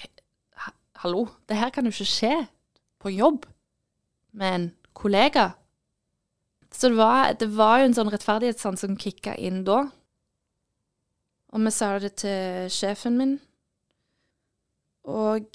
Hallo, 0.99 1.25
det 1.47 1.55
her 1.55 1.71
kan 1.71 1.87
jo 1.87 1.93
ikke 1.93 2.11
skje 2.11 2.33
på 2.99 3.11
jobb 3.13 3.45
med 4.35 4.55
en 4.55 4.67
kollega. 4.93 5.53
Så 6.71 6.91
det 6.91 6.99
var, 6.99 7.33
det 7.39 7.47
var 7.55 7.79
jo 7.79 7.89
en 7.89 7.95
sånn 7.97 8.11
rettferdighetssans 8.11 8.83
som 8.85 8.97
kicka 8.99 9.33
inn 9.39 9.63
da. 9.67 9.85
Og 11.49 11.63
vi 11.65 11.71
sa 11.73 11.93
det 12.03 12.11
til 12.21 12.67
sjefen 12.69 13.15
min, 13.17 13.37
og 15.09 15.47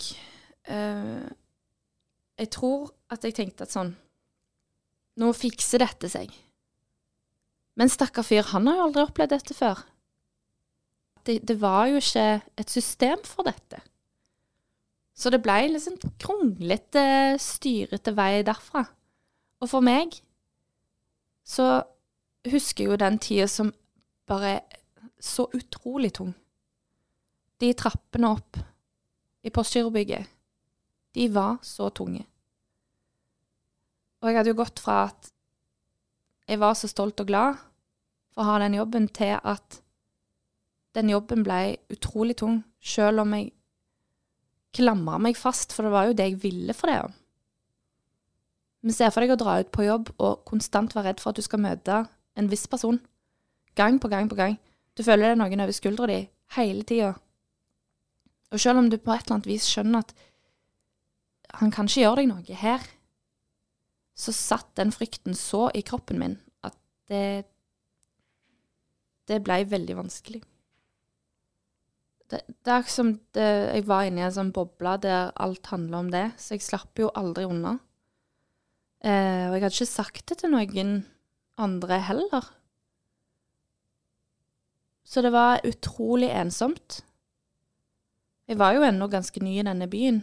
eh, 0.67 1.27
jeg 2.41 2.51
tror 2.57 2.89
at 3.15 3.25
jeg 3.27 3.37
tenkte 3.37 3.67
at 3.67 3.75
sånn 3.75 3.95
Nå 5.21 5.29
fikser 5.39 5.79
dette 5.79 6.09
seg. 6.11 6.33
Men 7.79 7.91
stakkar 7.91 8.27
fyr, 8.27 8.49
han 8.51 8.67
har 8.67 8.81
jo 8.81 8.87
aldri 8.89 9.03
opplevd 9.05 9.31
dette 9.31 9.55
før. 9.55 9.85
Det, 11.23 11.37
det, 11.47 11.55
var 11.63 11.87
jo 11.87 12.01
ikke 12.01 12.25
et 12.59 12.73
system 12.73 13.23
for 13.23 13.47
dette. 13.47 13.79
Så 15.15 15.31
det 15.31 15.39
ble 15.45 15.55
liksom 15.71 16.01
kronglete, 16.19 17.05
styrete 17.39 18.15
vei 18.19 18.43
derfra. 18.43 18.83
Og 19.63 19.71
for 19.71 19.87
meg 19.87 20.19
så 21.47 21.85
husker 22.51 22.85
jeg 22.85 22.91
jo 22.91 23.01
den 23.01 23.23
tida 23.23 23.47
som 23.47 23.71
bare 24.27 24.59
så 25.23 25.47
utrolig 25.55 26.11
tung. 26.19 26.35
De 27.63 27.71
trappene 27.79 28.35
opp 28.35 28.59
i 29.47 29.53
Postgirobygget 29.55 30.27
de 31.15 31.29
var 31.31 31.61
så 31.63 31.89
tunge. 31.95 32.25
Og 34.25 34.31
jeg 34.31 34.39
hadde 34.39 34.55
jo 34.55 34.57
gått 34.57 34.81
fra 34.81 35.03
at 35.11 35.29
jeg 36.49 36.61
var 36.61 36.77
så 36.77 36.89
stolt 36.89 37.21
og 37.21 37.29
glad 37.29 37.59
for 38.33 38.41
å 38.41 38.55
ha 38.55 38.61
den 38.63 38.77
jobben, 38.79 39.09
til 39.13 39.37
at 39.37 39.83
den 40.97 41.11
jobben 41.13 41.45
ble 41.45 41.77
utrolig 41.93 42.39
tung, 42.41 42.63
sjøl 42.81 43.21
om 43.21 43.35
jeg 43.37 43.53
klamra 44.75 45.19
meg 45.21 45.37
fast, 45.37 45.77
for 45.77 45.85
det 45.85 45.93
var 45.93 46.09
jo 46.09 46.17
det 46.17 46.31
jeg 46.31 46.41
ville 46.43 46.77
for 46.77 46.91
det. 46.91 47.03
Men 48.85 48.97
se 48.97 49.09
for 49.13 49.25
deg 49.25 49.35
å 49.35 49.41
dra 49.41 49.59
ut 49.61 49.71
på 49.73 49.85
jobb 49.87 50.11
og 50.17 50.43
konstant 50.49 50.97
være 50.97 51.13
redd 51.13 51.23
for 51.23 51.33
at 51.33 51.41
du 51.41 51.45
skal 51.45 51.63
møte 51.63 52.01
en 52.37 52.51
viss 52.51 52.67
person. 52.69 52.99
Gang 53.77 54.01
på 54.01 54.11
gang 54.13 54.29
på 54.31 54.41
gang. 54.41 54.59
Du 54.97 55.05
føler 55.05 55.29
det 55.29 55.37
er 55.37 55.41
noen 55.41 55.65
over 55.65 55.77
skuldra 55.77 56.09
di 56.11 56.19
hele 56.57 56.85
tida. 56.89 57.15
Og 58.53 58.61
sjøl 58.61 58.81
om 58.81 58.91
du 58.91 58.99
på 58.99 59.15
et 59.15 59.25
eller 59.25 59.39
annet 59.39 59.49
vis 59.53 59.69
skjønner 59.69 60.05
at 60.05 60.13
han 61.61 61.73
kan 61.75 61.89
ikke 61.89 62.03
gjøre 62.03 62.23
deg 62.23 62.31
noe 62.31 62.61
her. 62.61 62.85
Så 64.15 64.35
satt 64.35 64.71
den 64.79 64.93
frykten 64.95 65.35
så 65.39 65.69
i 65.75 65.83
kroppen 65.87 66.21
min 66.23 66.39
at 66.67 66.77
det 67.11 67.51
Det 69.25 69.41
blei 69.41 69.63
veldig 69.65 69.95
vanskelig. 69.97 70.43
Det, 72.29 72.43
det 72.45 72.73
er 72.73 72.83
som 72.93 73.15
det, 73.33 73.47
jeg 73.73 73.87
var 73.89 74.05
inne 74.05 74.21
i 74.21 74.25
en 74.27 74.35
sånn 74.37 74.51
boble 74.53 74.99
der 75.01 75.31
alt 75.41 75.71
handla 75.73 76.03
om 76.03 76.11
det, 76.13 76.27
så 76.37 76.55
jeg 76.55 76.65
slapp 76.67 77.01
jo 77.01 77.09
aldri 77.17 77.47
unna. 77.49 77.79
Eh, 79.01 79.49
og 79.49 79.57
jeg 79.57 79.65
hadde 79.65 79.73
ikke 79.79 79.89
sagt 79.89 80.29
det 80.29 80.39
til 80.43 80.53
noen 80.53 80.93
andre 81.57 81.99
heller. 82.05 82.51
Så 85.09 85.25
det 85.25 85.33
var 85.33 85.65
utrolig 85.65 86.29
ensomt. 86.29 87.01
Jeg 88.45 88.61
var 88.61 88.77
jo 88.77 88.85
ennå 88.85 89.09
ganske 89.09 89.41
ny 89.41 89.57
i 89.61 89.65
denne 89.65 89.89
byen, 89.89 90.21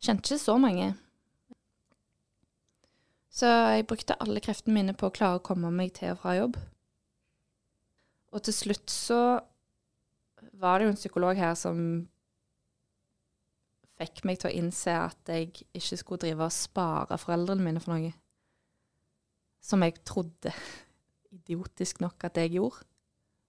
Kjente 0.00 0.32
ikke 0.32 0.40
så 0.40 0.54
mange. 0.56 0.94
Så 3.30 3.46
jeg 3.46 3.86
brukte 3.86 4.18
alle 4.18 4.42
kreftene 4.42 4.74
mine 4.74 4.94
på 4.98 5.06
å 5.06 5.14
klare 5.14 5.38
å 5.38 5.44
komme 5.44 5.70
meg 5.74 5.94
til 5.96 6.14
og 6.14 6.22
fra 6.22 6.34
jobb. 6.34 6.56
Og 8.34 8.42
til 8.46 8.54
slutt 8.54 8.90
så 8.90 9.20
var 10.60 10.78
det 10.78 10.86
jo 10.86 10.94
en 10.94 10.98
psykolog 10.98 11.38
her 11.38 11.54
som 11.58 11.78
fikk 14.00 14.24
meg 14.26 14.40
til 14.40 14.50
å 14.50 14.56
innse 14.56 14.94
at 14.96 15.30
jeg 15.30 15.50
ikke 15.76 15.98
skulle 16.00 16.24
drive 16.24 16.46
og 16.46 16.54
spare 16.54 17.18
foreldrene 17.20 17.64
mine 17.64 17.82
for 17.82 17.94
noe. 17.94 18.12
Som 19.60 19.84
jeg 19.84 20.00
trodde, 20.08 20.54
idiotisk 21.36 22.00
nok, 22.00 22.24
at 22.24 22.40
jeg 22.40 22.56
gjorde. 22.56 22.86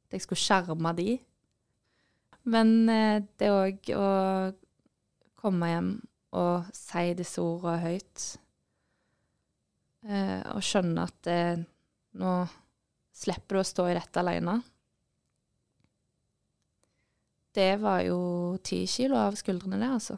At 0.06 0.18
jeg 0.18 0.26
skulle 0.26 0.44
skjerme 0.44 0.94
de. 0.98 1.10
Men 2.52 2.90
eh, 2.90 3.24
det 3.40 3.52
òg 3.54 3.92
å 3.96 4.08
komme 5.42 5.70
hjem 5.72 5.92
og 6.38 6.72
si 6.76 7.12
disse 7.18 7.42
ordene 7.44 7.80
høyt. 7.86 8.26
Eh, 10.08 10.42
og 10.56 10.64
skjønne 10.66 11.06
at 11.06 11.30
eh, 11.30 11.62
nå 12.18 12.34
slipper 13.22 13.60
du 13.60 13.62
å 13.62 13.68
stå 13.68 13.88
i 13.92 13.98
dette 13.98 14.24
alene. 14.24 14.58
Det 17.52 17.74
var 17.82 18.02
jo 18.08 18.20
ti 18.64 18.86
kilo 18.88 19.20
av 19.20 19.36
skuldrene, 19.38 19.82
det, 19.82 19.92
altså. 19.92 20.18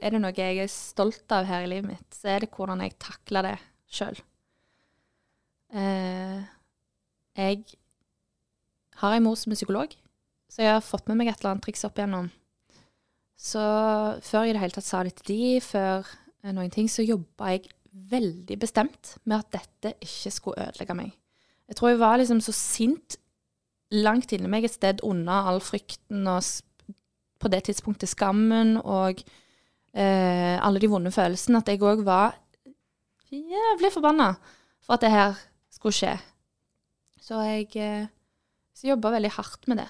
er 0.00 0.14
det 0.14 0.20
noe 0.22 0.34
jeg 0.34 0.62
er 0.62 0.70
stolt 0.72 1.32
av 1.34 1.46
her 1.48 1.66
i 1.66 1.70
livet 1.70 1.92
mitt, 1.92 2.08
så 2.16 2.34
er 2.34 2.44
det 2.44 2.52
hvordan 2.54 2.82
jeg 2.84 2.96
takler 3.02 3.46
det 3.46 3.56
sjøl. 3.92 4.16
Eh, 5.76 6.40
jeg 7.36 7.60
har 9.02 9.16
en 9.16 9.26
mor 9.26 9.36
som 9.38 9.52
er 9.52 9.60
psykolog, 9.60 9.92
så 10.50 10.64
jeg 10.64 10.74
har 10.74 10.84
fått 10.84 11.06
med 11.08 11.20
meg 11.20 11.30
et 11.30 11.40
eller 11.40 11.54
annet 11.54 11.64
triks 11.64 11.86
opp 11.86 11.98
igjennom. 11.98 12.30
Så 13.40 13.60
før 14.26 14.44
jeg 14.44 14.52
i 14.52 14.56
det 14.56 14.62
hele 14.64 14.74
tatt 14.76 14.88
sa 14.88 15.02
det 15.06 15.14
til 15.20 15.30
de, 15.30 15.60
før 15.64 16.08
eh, 16.42 16.52
noen 16.52 16.72
ting, 16.74 16.90
så 16.90 17.06
jobba 17.06 17.54
jeg 17.54 17.70
veldig 18.10 18.58
bestemt 18.60 19.14
med 19.24 19.40
at 19.40 19.54
dette 19.60 19.94
ikke 20.04 20.32
skulle 20.34 20.66
ødelegge 20.68 20.96
meg. 20.98 21.14
Jeg 21.70 21.78
tror 21.78 21.92
jeg 21.92 22.00
var 22.02 22.18
liksom 22.20 22.42
så 22.42 22.54
sint 22.54 23.16
langt 23.94 24.32
inni 24.34 24.50
meg 24.50 24.66
et 24.66 24.74
sted 24.74 25.02
unna 25.06 25.44
all 25.50 25.62
frykten 25.62 26.26
og 26.30 26.42
på 27.40 27.50
det 27.50 27.62
tidspunktet 27.66 28.10
skammen 28.10 28.76
og 28.82 29.22
eh, 29.94 30.56
alle 30.60 30.82
de 30.82 30.90
vonde 30.90 31.12
følelsene, 31.14 31.62
at 31.62 31.70
jeg 31.70 31.80
òg 31.80 32.04
var 32.06 32.36
jævlig 33.30 33.92
forbanna 33.94 34.34
for 34.82 34.96
at 34.98 35.06
det 35.06 35.14
her 35.14 35.38
skulle 35.72 35.96
skje. 35.96 36.12
Så 37.22 37.40
jeg 37.46 37.70
eh, 37.78 38.10
jobba 38.84 39.14
veldig 39.16 39.32
hardt 39.38 39.70
med 39.70 39.82
det. 39.82 39.88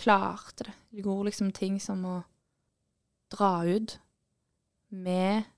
Klarte 0.00 0.66
det. 0.66 0.74
Jeg 0.94 1.04
gjorde 1.04 1.28
liksom 1.28 1.52
ting 1.56 1.78
som 1.82 2.04
å 2.08 2.18
dra 3.32 3.54
ut 3.68 3.98
med 4.90 5.48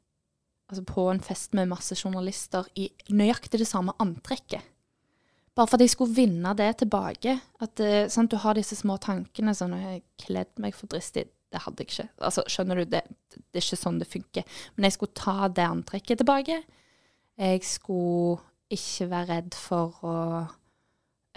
Altså 0.72 0.86
på 0.88 1.02
en 1.10 1.18
fest 1.20 1.52
med 1.52 1.68
masse 1.68 1.92
journalister 1.92 2.64
i 2.80 2.86
nøyaktig 3.12 3.58
det 3.60 3.66
samme 3.68 3.92
antrekket. 4.00 4.62
Bare 5.52 5.68
for 5.68 5.76
at 5.76 5.84
jeg 5.84 5.92
skulle 5.92 6.16
vinne 6.16 6.54
det 6.56 6.70
tilbake. 6.80 7.34
At 7.60 7.80
eh, 7.84 8.08
sant, 8.08 8.30
Du 8.32 8.38
har 8.40 8.56
disse 8.56 8.78
små 8.78 8.96
tankene 8.96 9.52
sånn 9.52 9.74
Jeg 9.76 10.00
kledd 10.22 10.54
meg 10.56 10.72
for 10.72 10.88
dristig. 10.88 11.26
Det 11.52 11.60
hadde 11.60 11.84
jeg 11.84 11.90
ikke. 11.90 12.08
Altså, 12.24 12.46
skjønner 12.48 12.80
du, 12.80 12.84
det, 12.88 13.02
det, 13.34 13.42
er 13.52 13.66
ikke 13.66 13.80
sånn 13.82 14.00
det 14.00 14.08
funker. 14.08 14.48
Men 14.72 14.88
jeg 14.88 14.96
skulle 14.96 15.18
ta 15.18 15.50
det 15.52 15.68
antrekket 15.68 16.22
tilbake. 16.22 16.62
Jeg 17.36 17.64
skulle 17.68 18.40
ikke 18.72 19.10
være 19.12 19.28
redd 19.34 19.58
for 19.60 20.00
å 20.08 20.16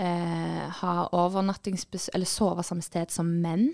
eh, 0.01 0.65
ha 0.79 0.93
overnattingsbesøk 1.15 2.15
Eller 2.15 2.29
sove 2.29 2.63
samme 2.65 2.85
sted 2.85 3.13
som 3.13 3.29
menn. 3.41 3.69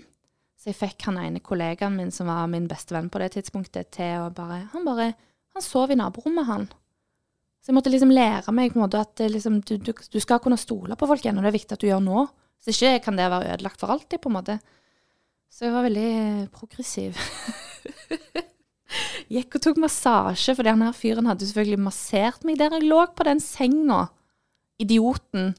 Så 0.58 0.70
jeg 0.70 0.78
fikk 0.78 1.08
han 1.08 1.18
ene 1.18 1.42
kollegaen 1.42 1.96
min, 1.98 2.12
som 2.14 2.28
var 2.30 2.46
min 2.50 2.68
beste 2.70 2.94
venn 2.94 3.10
på 3.10 3.18
det 3.22 3.32
tidspunktet, 3.34 3.90
til 3.96 4.22
å 4.22 4.30
bare 4.34 4.68
Han 4.74 4.86
bare 4.86 5.12
Han 5.56 5.64
sov 5.64 5.90
i 5.90 5.98
naborommet, 5.98 6.46
han. 6.48 6.68
Så 7.62 7.70
jeg 7.70 7.76
måtte 7.76 7.90
liksom 7.92 8.10
lære 8.10 8.52
meg 8.54 8.72
på 8.72 8.80
en 8.80 8.86
måte 8.86 9.02
at 9.02 9.20
liksom, 9.20 9.60
du, 9.62 9.76
du, 9.76 9.92
du, 9.92 10.20
skal 10.22 10.40
kunne 10.42 10.56
stole 10.58 10.96
på 10.98 11.06
folk 11.06 11.22
igjen, 11.22 11.36
og 11.38 11.44
det 11.44 11.50
er 11.50 11.58
viktig 11.58 11.76
at 11.76 11.82
du 11.82 11.90
gjør 11.90 12.00
nå. 12.02 12.24
Så 12.62 12.72
ikke 12.72 13.04
kan 13.04 13.18
det 13.18 13.28
være 13.30 13.52
ødelagt 13.52 13.78
for 13.82 13.92
alltid, 13.92 14.18
på 14.22 14.30
en 14.30 14.36
måte. 14.38 14.56
Så 15.52 15.66
jeg 15.66 15.74
var 15.74 15.84
veldig 15.84 16.48
progressiv. 16.54 17.18
Gikk 19.32 19.58
og 19.58 19.64
tok 19.64 19.78
massasje, 19.82 20.56
for 20.56 20.68
han 20.68 20.82
her 20.84 20.96
fyren 20.96 21.28
hadde 21.30 21.46
selvfølgelig 21.48 21.84
massert 21.84 22.46
meg 22.48 22.58
der 22.60 22.74
jeg 22.78 22.88
lå 22.88 23.02
på 23.12 23.26
den 23.28 23.42
senga. 23.44 24.06
Idioten. 24.82 25.52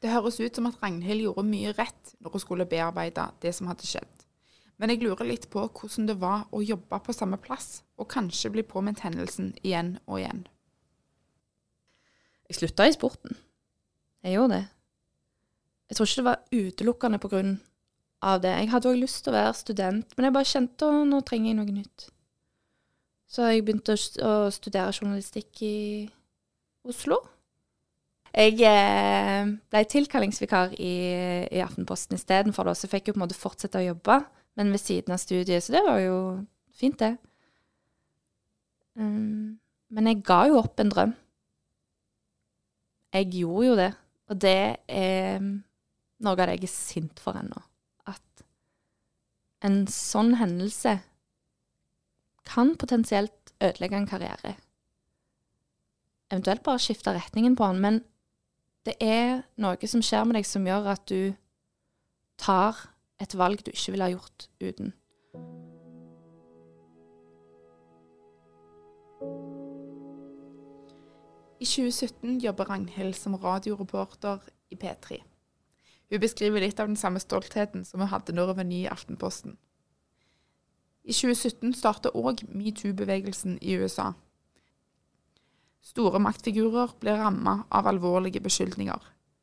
Det 0.00 0.12
høres 0.12 0.40
ut 0.40 0.56
som 0.56 0.68
at 0.70 0.78
Ragnhild 0.80 1.26
gjorde 1.26 1.44
mye 1.44 1.74
rett 1.76 2.14
når 2.20 2.34
hun 2.34 2.42
skulle 2.42 2.68
bearbeide 2.68 3.26
det 3.42 3.52
som 3.56 3.68
hadde 3.68 3.88
skjedd. 3.88 4.24
Men 4.80 4.94
jeg 4.94 5.02
lurer 5.02 5.28
litt 5.28 5.50
på 5.52 5.66
hvordan 5.66 6.06
det 6.08 6.16
var 6.22 6.46
å 6.56 6.62
jobbe 6.64 7.02
på 7.04 7.12
samme 7.12 7.36
plass, 7.36 7.82
og 8.00 8.08
kanskje 8.08 8.52
bli 8.54 8.64
påminnet 8.64 9.02
hendelsen 9.04 9.52
igjen 9.60 9.98
og 10.06 10.22
igjen. 10.22 10.46
Jeg 12.48 12.56
slutta 12.56 12.86
i 12.88 12.94
sporten. 12.96 13.36
Jeg 14.24 14.38
gjorde 14.38 14.56
det. 14.56 14.62
Jeg 15.90 15.98
tror 15.98 16.08
ikke 16.08 16.20
det 16.20 16.28
var 16.30 16.40
utelukkende 16.54 17.20
på 17.20 17.28
grunn 17.28 17.52
av 18.24 18.40
det. 18.40 18.54
Jeg 18.56 18.70
hadde 18.72 18.88
òg 18.88 19.02
lyst 19.02 19.20
til 19.24 19.34
å 19.34 19.36
være 19.36 19.58
student, 19.58 20.16
men 20.16 20.26
jeg 20.26 20.36
bare 20.36 20.48
kjente 20.48 20.88
at 20.88 21.10
nå 21.12 21.20
trenger 21.28 21.50
jeg 21.50 21.58
noe 21.60 21.76
nytt. 21.76 22.06
Så 23.30 23.46
jeg 23.46 23.66
begynte 23.66 23.94
å 24.24 24.32
studere 24.54 24.96
journalistikk 24.96 25.60
i 25.62 25.76
Oslo. 26.88 27.20
Jeg 28.30 28.60
eh, 28.62 29.48
ble 29.72 29.82
tilkallingsvikar 29.90 30.76
i, 30.78 30.94
i 31.50 31.62
Aftenposten 31.64 32.18
istedenfor, 32.18 32.70
så 32.78 32.90
fikk 32.90 33.08
jeg 33.08 33.16
på 33.16 33.20
en 33.20 33.24
måte 33.24 33.38
fortsette 33.38 33.80
å 33.80 33.88
jobbe, 33.88 34.20
men 34.58 34.70
ved 34.74 34.82
siden 34.82 35.16
av 35.16 35.22
studiet, 35.22 35.64
så 35.64 35.74
det 35.74 35.82
var 35.86 35.98
jo 36.02 36.18
fint, 36.76 37.00
det. 37.00 37.16
Um, 38.98 39.58
men 39.90 40.10
jeg 40.10 40.22
ga 40.26 40.44
jo 40.50 40.60
opp 40.60 40.80
en 40.82 40.92
drøm. 40.92 41.16
Jeg 43.16 43.32
gjorde 43.40 43.66
jo 43.66 43.80
det, 43.80 43.90
og 44.30 44.40
det 44.46 44.60
er 44.86 45.42
noe 45.42 46.36
av 46.36 46.38
det 46.38 46.54
jeg 46.54 46.68
er 46.68 46.74
sint 46.74 47.22
for 47.22 47.38
ennå 47.40 47.64
en 49.66 49.84
sånn 49.90 50.34
hendelse 50.40 50.96
kan 52.48 52.74
potensielt 52.80 53.52
ødelegge 53.60 53.98
en 53.98 54.08
karriere. 54.08 54.54
Eventuelt 56.30 56.64
bare 56.64 56.80
skifte 56.82 57.14
retningen 57.14 57.56
på 57.58 57.68
den, 57.68 57.82
men 57.84 58.00
det 58.88 58.96
er 59.04 59.42
noe 59.60 59.90
som 59.90 60.02
skjer 60.04 60.24
med 60.24 60.38
deg 60.38 60.46
som 60.48 60.66
gjør 60.66 60.88
at 60.94 61.04
du 61.10 61.34
tar 62.40 62.78
et 63.20 63.36
valg 63.36 63.60
du 63.64 63.72
ikke 63.72 63.92
ville 63.92 64.08
ha 64.08 64.14
gjort 64.14 64.48
uten. 64.62 64.94
I 71.60 71.66
2017 71.68 72.38
jobber 72.40 72.70
Ragnhild 72.70 73.14
som 73.14 73.36
radioreporter 73.36 74.40
i 74.72 74.78
P3. 74.80 75.18
Hun 76.10 76.22
beskriver 76.22 76.64
litt 76.64 76.80
av 76.80 76.88
den 76.88 76.96
samme 76.96 77.20
stoltheten 77.20 77.84
som 77.84 78.00
hun 78.00 78.08
hadde 78.08 78.32
når 78.32 78.54
hun 78.54 78.60
var 78.62 78.68
ny 78.70 78.78
i 78.86 78.88
Aftenposten. 78.90 79.58
I 81.04 81.12
2017 81.12 81.76
startet 81.76 82.16
òg 82.16 82.42
metoo-bevegelsen 82.48 83.58
i 83.60 83.76
USA. 83.76 84.14
Store 85.80 86.20
maktfigurer 86.20 86.92
blir 87.00 87.18
rammet 87.18 87.64
av 87.72 87.88
alvorlige 87.88 88.42
beskyldninger, 88.44 89.00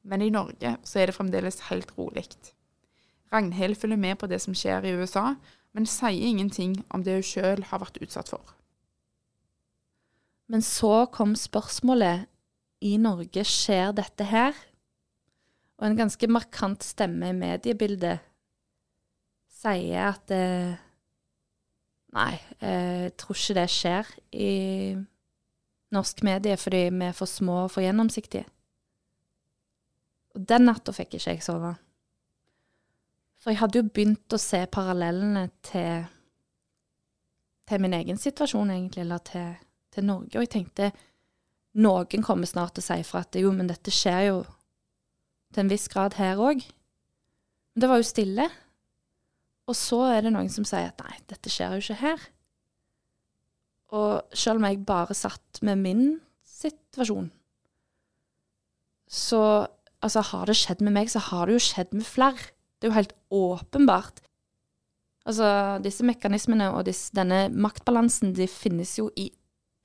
men 0.08 0.22
i 0.22 0.32
Norge 0.34 0.76
så 0.86 1.02
er 1.02 1.10
det 1.10 1.18
fremdeles 1.18 1.64
helt 1.72 1.92
rolig. 1.98 2.28
Ragnhild 3.34 3.76
følger 3.76 4.00
med 4.00 4.20
på 4.22 4.30
det 4.30 4.40
som 4.44 4.56
skjer 4.56 4.86
i 4.86 4.94
USA, 4.96 5.34
men 5.76 5.90
sier 5.90 6.30
ingenting 6.30 6.78
om 6.94 7.04
det 7.04 7.18
hun 7.18 7.26
sjøl 7.26 7.66
har 7.70 7.82
vært 7.84 8.00
utsatt 8.02 8.32
for. 8.32 8.54
Men 10.48 10.64
så 10.64 11.08
kom 11.12 11.36
spørsmålet 11.36 12.30
i 12.86 12.96
Norge 13.02 13.44
skjer 13.44 13.92
dette 13.98 14.30
her? 14.30 14.56
Og 15.78 15.90
en 15.90 15.98
ganske 15.98 16.30
markant 16.32 16.86
stemme 16.86 17.30
i 17.30 17.38
mediebildet 17.38 18.24
sier 19.58 20.12
at 20.14 20.34
eh, 20.34 20.84
Nei, 22.18 22.34
jeg 22.64 23.12
tror 23.20 23.36
ikke 23.36 23.56
det 23.58 23.66
skjer 23.70 24.08
i 24.32 24.52
norsk 25.96 26.24
medie 26.28 26.58
fordi 26.60 26.88
vi 26.92 27.08
er 27.08 27.16
for 27.16 27.30
små 27.30 27.64
og 27.66 27.74
for 27.74 27.86
gjennomsiktige. 27.86 28.46
Og 30.36 30.46
den 30.50 30.68
natta 30.68 30.94
fikk 30.94 31.18
ikke 31.18 31.36
jeg 31.36 31.46
sove. 31.46 31.74
For 33.42 33.54
jeg 33.54 33.62
hadde 33.62 33.80
jo 33.80 33.90
begynt 33.90 34.34
å 34.34 34.42
se 34.42 34.60
parallellene 34.72 35.48
til, 35.66 36.06
til 37.70 37.82
min 37.84 37.96
egen 37.98 38.20
situasjon, 38.20 38.74
egentlig, 38.74 39.06
eller 39.06 39.24
til, 39.26 39.52
til 39.94 40.08
Norge. 40.10 40.36
Og 40.36 40.46
jeg 40.46 40.54
tenkte 40.58 40.92
noen 41.78 42.26
kommer 42.26 42.50
snart 42.50 42.76
til 42.76 42.86
å 42.86 42.88
si 42.88 43.04
fra 43.06 43.22
at 43.26 43.38
jo, 43.38 43.52
men 43.54 43.70
dette 43.70 43.94
skjer 43.94 44.30
jo 44.32 44.40
til 45.54 45.64
en 45.64 45.72
viss 45.72 45.88
grad 45.94 46.18
her 46.18 46.42
òg. 46.42 46.64
Men 47.74 47.84
det 47.84 47.90
var 47.92 48.02
jo 48.02 48.10
stille. 48.10 48.48
Og 49.68 49.76
så 49.78 50.00
er 50.10 50.26
det 50.26 50.34
noen 50.34 50.50
som 50.52 50.66
sier 50.66 50.90
at 50.90 51.02
nei, 51.04 51.18
dette 51.30 51.52
skjer 51.52 51.76
jo 51.76 51.84
ikke 51.84 52.02
her. 52.02 52.28
Og 53.96 54.36
selv 54.36 54.60
om 54.60 54.68
jeg 54.68 54.84
bare 54.88 55.16
satt 55.16 55.62
med 55.64 55.80
min 55.80 56.06
situasjon, 56.48 57.30
så 59.08 59.42
altså, 60.04 60.24
har 60.34 60.50
det 60.50 60.58
skjedd 60.60 60.84
med 60.84 60.96
meg, 60.98 61.12
så 61.12 61.22
har 61.30 61.48
det 61.48 61.56
jo 61.56 61.66
skjedd 61.70 61.94
med 61.96 62.08
flere. 62.08 62.52
Det 62.78 62.88
er 62.88 62.92
jo 62.92 62.98
helt 62.98 63.16
åpenbart. 63.32 64.20
Altså, 65.28 65.48
disse 65.84 66.04
mekanismene 66.08 66.70
og 66.76 66.86
disse, 66.88 67.16
denne 67.16 67.48
maktbalansen, 67.52 68.36
de 68.36 68.50
finnes 68.52 68.98
jo 69.00 69.10
i 69.16 69.30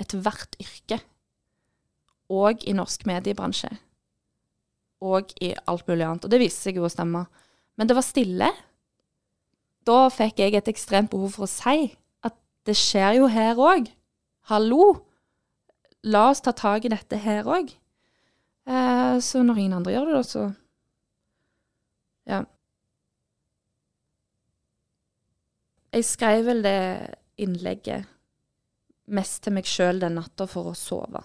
ethvert 0.03 0.59
yrke. 0.63 0.99
Og 2.33 2.63
i 2.67 2.75
norsk 2.75 3.07
mediebransje 3.07 3.71
og 5.03 5.33
i 5.43 5.51
alt 5.67 5.89
mulig 5.91 6.07
annet. 6.07 6.27
Og 6.27 6.31
det 6.31 6.39
viser 6.43 6.69
seg 6.69 6.79
jo 6.79 6.87
å 6.87 6.93
stemme. 6.93 7.25
Men 7.79 7.89
det 7.89 7.97
var 7.99 8.07
stille. 8.07 8.51
Da 9.83 9.99
fikk 10.15 10.39
jeg 10.39 10.55
et 10.55 10.71
ekstremt 10.71 11.11
behov 11.11 11.35
for 11.35 11.49
å 11.49 11.51
si 11.51 11.91
det 12.67 12.77
skjer 12.79 13.19
jo 13.19 13.29
her 13.31 13.59
òg. 13.59 13.91
Hallo! 14.51 14.93
La 16.03 16.29
oss 16.31 16.43
ta 16.43 16.55
tak 16.57 16.87
i 16.87 16.91
dette 16.93 17.19
her 17.23 17.47
òg. 17.47 17.71
Eh, 18.67 19.17
så 19.23 19.43
når 19.43 19.59
ingen 19.59 19.79
andre 19.79 19.95
gjør 19.95 20.11
det, 20.11 20.19
da, 20.19 20.23
så 20.23 20.53
Ja. 22.27 22.45
Jeg 25.93 26.05
skrev 26.09 26.47
vel 26.47 26.63
det 26.65 27.15
innlegget 27.37 28.07
mest 29.13 29.43
til 29.43 29.53
meg 29.53 29.67
sjøl 29.69 30.01
den 30.01 30.15
natta 30.17 30.47
for 30.49 30.71
å 30.71 30.79
sove. 30.79 31.21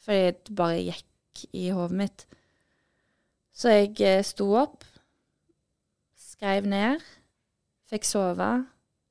Fordi 0.00 0.30
det 0.46 0.54
bare 0.56 0.78
gikk 0.80 1.44
i 1.52 1.68
hodet 1.74 1.98
mitt. 1.98 2.26
Så 3.52 3.74
jeg 3.74 4.00
eh, 4.00 4.22
sto 4.24 4.48
opp, 4.58 4.86
skrev 6.18 6.66
ned, 6.66 7.02
fikk 7.90 8.06
sove, 8.08 8.50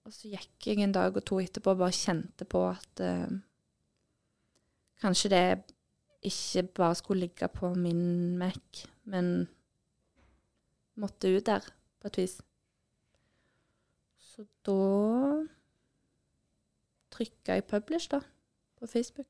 Og 0.03 0.13
så 0.13 0.27
gikk 0.27 0.67
jeg 0.67 0.83
en 0.83 0.95
dag 0.95 1.15
og 1.15 1.23
to 1.25 1.39
etterpå 1.39 1.73
og 1.73 1.79
bare 1.79 1.95
kjente 1.95 2.47
på 2.49 2.63
at 2.67 3.03
uh, 3.03 3.31
kanskje 5.03 5.31
det 5.31 5.45
ikke 6.23 6.63
bare 6.79 6.95
skulle 6.95 7.25
ligge 7.25 7.47
på 7.47 7.73
min 7.75 8.37
Mac, 8.37 8.85
men 9.03 9.47
måtte 10.95 11.31
ut 11.37 11.45
der 11.45 11.67
på 11.99 12.07
et 12.07 12.17
vis. 12.17 12.41
Så 14.19 14.45
da 14.65 15.45
trykka 17.11 17.53
jeg 17.53 17.63
'publish', 17.63 18.09
da, 18.11 18.19
på 18.79 18.87
Facebook. 18.87 19.27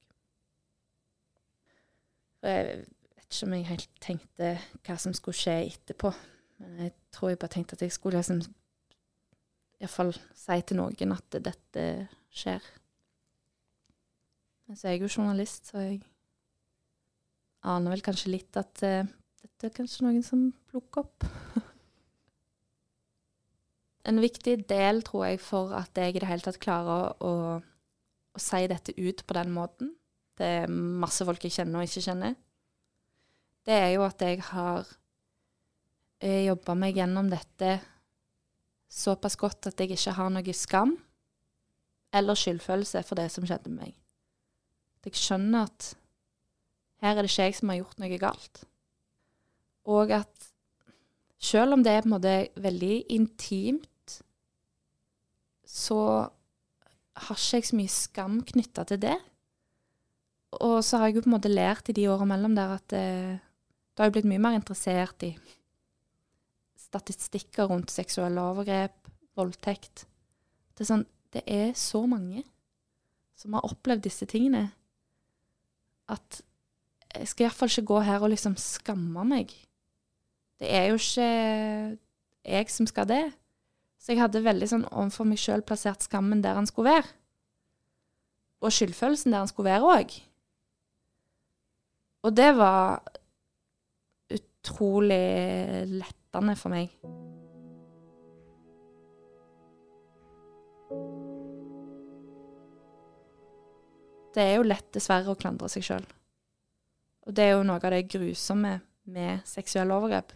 Og 2.41 2.49
jeg 2.49 2.77
vet 2.77 2.87
ikke 3.31 3.45
om 3.45 3.53
jeg 3.53 3.67
helt 3.67 3.89
tenkte 4.01 4.59
hva 4.85 4.97
som 4.97 5.13
skulle 5.13 5.35
skje 5.35 5.65
etterpå. 5.65 6.11
Men 6.57 6.77
jeg 6.77 6.93
tror 7.11 7.29
jeg 7.29 7.39
bare 7.39 7.49
tenkte 7.49 7.73
at 7.73 7.81
jeg 7.81 7.91
skulle 7.91 8.17
liksom 8.17 8.41
iallfall 9.83 10.13
si 10.37 10.59
til 10.63 10.79
noen 10.79 11.15
at 11.15 11.37
dette 11.43 11.83
skjer. 12.33 12.63
Men 14.67 14.79
så 14.79 14.87
er 14.87 14.95
jeg 14.95 15.03
jo 15.03 15.11
journalist, 15.17 15.69
så 15.69 15.83
jeg 15.83 15.99
aner 17.67 17.93
vel 17.93 18.03
kanskje 18.05 18.31
litt 18.33 18.59
at 18.59 18.83
uh, 18.87 19.03
dette 19.43 19.69
er 19.69 19.75
kanskje 19.75 20.05
noen 20.07 20.23
som 20.25 20.47
plukker 20.71 21.03
opp. 21.03 21.27
en 24.09 24.23
viktig 24.23 24.55
del, 24.69 25.03
tror 25.05 25.27
jeg, 25.29 25.41
for 25.43 25.75
at 25.77 25.99
jeg 25.99 26.15
i 26.15 26.23
det 26.23 26.29
hele 26.29 26.45
tatt 26.45 26.61
klarer 26.63 27.13
å, 27.23 27.33
å 27.59 28.41
si 28.41 28.63
dette 28.71 28.95
ut 28.97 29.23
på 29.27 29.37
den 29.37 29.53
måten, 29.55 29.93
det 30.39 30.49
er 30.63 30.71
masse 30.71 31.25
folk 31.27 31.43
jeg 31.45 31.53
kjenner 31.59 31.83
og 31.83 31.87
ikke 31.87 32.07
kjenner, 32.07 32.35
det 33.63 33.75
er 33.77 33.91
jo 33.93 34.03
at 34.03 34.19
jeg 34.25 34.41
har 34.49 34.87
eh, 36.19 36.43
jobba 36.49 36.75
meg 36.75 36.97
gjennom 36.99 37.29
dette 37.31 37.77
såpass 38.93 39.37
godt 39.39 39.71
at 39.71 39.79
jeg 39.81 39.95
ikke 39.95 40.15
har 40.17 40.29
noe 40.33 40.55
skam 40.55 40.95
eller 42.13 42.37
skyldfølelse 42.37 43.01
for 43.07 43.17
det 43.17 43.29
som 43.33 43.45
skjedde 43.47 43.71
med 43.73 43.87
meg. 43.87 43.95
At 45.01 45.09
jeg 45.09 45.19
skjønner 45.19 45.65
at 45.67 45.89
her 47.03 47.17
er 47.17 47.25
det 47.25 47.31
ikke 47.31 47.47
jeg 47.49 47.57
som 47.57 47.71
har 47.71 47.81
gjort 47.81 47.99
noe 47.99 48.19
galt. 48.21 48.61
Og 49.91 50.13
at 50.15 50.49
selv 51.43 51.75
om 51.75 51.83
det 51.83 51.91
er 51.91 52.05
på 52.05 52.11
en 52.11 52.15
måte 52.15 52.35
veldig 52.63 52.93
intimt, 53.11 54.19
så 55.67 55.99
har 57.27 57.39
ikke 57.39 57.59
jeg 57.59 57.67
så 57.67 57.79
mye 57.79 57.91
skam 57.91 58.37
knytta 58.53 58.85
til 58.87 59.01
det. 59.03 59.17
Og 60.61 60.77
så 60.85 61.01
har 61.01 61.09
jeg 61.09 61.17
jo 61.17 61.25
på 61.25 61.31
en 61.31 61.35
måte 61.35 61.51
lært 61.51 61.89
i 61.89 61.97
de 61.97 62.07
åra 62.13 62.27
mellom 62.29 62.55
der 62.55 62.77
at 62.77 62.87
det, 62.93 63.01
eh, 63.01 63.41
det 63.93 64.01
har 64.01 64.09
jo 64.09 64.15
blitt 64.15 64.29
mye 64.29 64.41
mer 64.41 64.55
interessert 64.57 65.21
i 65.25 65.35
statistikker 66.93 67.69
rundt 67.71 67.91
seksuelle 67.91 68.41
overgrep, 68.53 68.95
voldtekt. 69.37 70.05
Det 70.73 70.85
er 70.85 70.91
sånn 70.93 71.09
Det 71.33 71.41
er 71.49 71.71
så 71.73 72.03
mange 72.05 72.43
som 73.33 73.55
har 73.57 73.65
opplevd 73.65 74.03
disse 74.05 74.27
tingene, 74.29 74.67
at 76.05 76.43
jeg 77.15 77.29
skal 77.31 77.47
iallfall 77.47 77.71
ikke 77.71 77.89
gå 77.89 78.01
her 78.05 78.21
og 78.21 78.29
liksom 78.29 78.53
skamme 78.61 79.23
meg. 79.25 79.49
Det 80.61 80.69
er 80.69 80.91
jo 80.91 80.99
ikke 80.99 81.29
jeg 82.53 82.69
som 82.69 82.89
skal 82.89 83.09
det. 83.09 83.23
Så 83.97 84.13
jeg 84.13 84.21
hadde 84.21 84.43
veldig 84.45 84.69
sånn 84.69 84.85
overfor 84.91 85.25
meg 85.25 85.41
sjøl 85.41 85.65
plassert 85.65 86.05
skammen 86.05 86.43
der 86.45 86.57
han 86.59 86.69
skulle 86.69 86.91
være. 86.91 87.09
Og 88.63 88.73
skyldfølelsen 88.77 89.33
der 89.33 89.43
han 89.43 89.51
skulle 89.51 89.73
være 89.73 89.97
òg. 89.97 90.15
Og 92.23 92.35
det 92.37 92.49
var 92.55 93.01
utrolig 94.31 95.23
lett 95.97 96.22
lettende 96.33 96.55
for 96.57 96.69
meg. 96.69 96.89
Det 104.33 104.41
er 104.41 104.55
jo 104.57 104.65
lett, 104.65 104.89
dessverre, 104.93 105.29
å 105.29 105.37
klandre 105.37 105.69
seg 105.69 105.85
sjøl. 105.85 106.05
Og 107.27 107.35
det 107.35 107.43
er 107.45 107.51
jo 107.53 107.65
noe 107.67 107.77
av 107.77 107.93
det 107.93 108.07
grusomme 108.09 108.79
med 109.05 109.43
seksuelle 109.45 109.93
overgrep. 109.93 110.33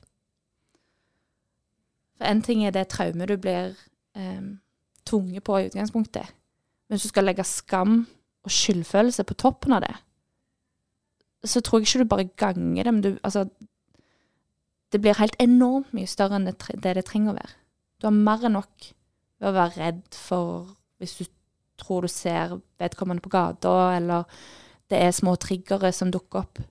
For 2.17 2.29
én 2.29 2.43
ting 2.45 2.63
er 2.65 2.71
det 2.71 2.89
traumet 2.93 3.29
du 3.29 3.37
blir 3.41 3.73
eh, 4.15 4.43
tvunget 5.05 5.43
på 5.43 5.57
i 5.57 5.69
utgangspunktet. 5.71 6.29
Men 6.87 6.95
hvis 6.95 7.07
du 7.07 7.11
skal 7.11 7.25
legge 7.25 7.43
skam 7.43 8.03
og 8.45 8.53
skyldfølelse 8.53 9.25
på 9.27 9.37
toppen 9.37 9.73
av 9.73 9.81
det, 9.83 9.95
så 11.45 11.61
tror 11.61 11.81
jeg 11.81 11.87
ikke 11.87 12.03
du 12.05 12.09
bare 12.11 12.29
ganger 12.37 12.83
det, 12.83 12.93
men 12.93 13.03
du, 13.03 13.09
altså, 13.23 13.47
det 14.93 15.01
blir 15.03 15.17
helt 15.19 15.35
enormt 15.43 15.91
mye 15.95 16.09
større 16.09 16.37
enn 16.37 16.47
det 16.47 16.57
det, 16.83 16.93
det 16.99 17.05
trenger 17.07 17.33
å 17.33 17.39
være. 17.39 17.55
Du 17.99 18.07
har 18.07 18.15
mer 18.15 18.45
enn 18.47 18.55
nok 18.55 18.91
ved 19.37 19.49
å 19.49 19.55
være 19.57 19.81
redd 19.81 20.15
for 20.15 20.69
hvis 21.01 21.17
du 21.19 21.25
tror 21.77 22.05
du 22.05 22.11
ser 22.11 22.57
vedkommende 22.81 23.21
på 23.21 23.29
gata, 23.33 23.73
eller 23.97 24.25
det 24.89 25.01
er 25.03 25.13
små 25.13 25.35
triggere 25.35 25.91
som 25.93 26.11
dukker 26.13 26.45
opp. 26.45 26.61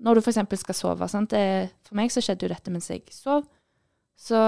Når 0.00 0.16
du 0.16 0.22
f.eks. 0.22 0.40
skal 0.62 0.76
sove. 0.76 1.08
Det, 1.28 1.44
for 1.84 1.98
meg 1.98 2.12
så 2.12 2.22
skjedde 2.24 2.46
jo 2.46 2.52
dette 2.54 2.72
mens 2.72 2.88
jeg 2.88 3.04
sov. 3.12 3.44
Så 4.16 4.38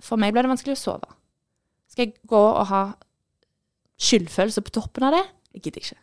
for 0.00 0.20
meg 0.20 0.32
ble 0.32 0.46
det 0.46 0.52
vanskelig 0.54 0.78
å 0.78 0.84
sove. 0.86 1.12
Skal 1.92 2.08
jeg 2.08 2.16
gå 2.28 2.40
og 2.40 2.64
ha 2.70 2.82
skyldfølelse 4.00 4.64
på 4.64 4.76
toppen 4.80 5.08
av 5.08 5.18
det? 5.18 5.24
Jeg 5.56 5.68
gidder 5.68 5.84
ikke. 5.84 6.00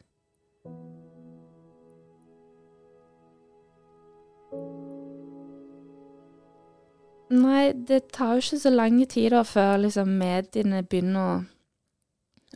Nei, 7.33 7.71
det 7.73 8.11
tar 8.13 8.35
jo 8.35 8.43
ikke 8.43 8.59
så 8.61 8.71
lang 8.73 8.99
tid 9.09 9.31
da 9.33 9.41
før 9.47 9.79
liksom 9.81 10.11
mediene 10.19 10.83
begynner 10.85 11.23
å, 11.23 11.37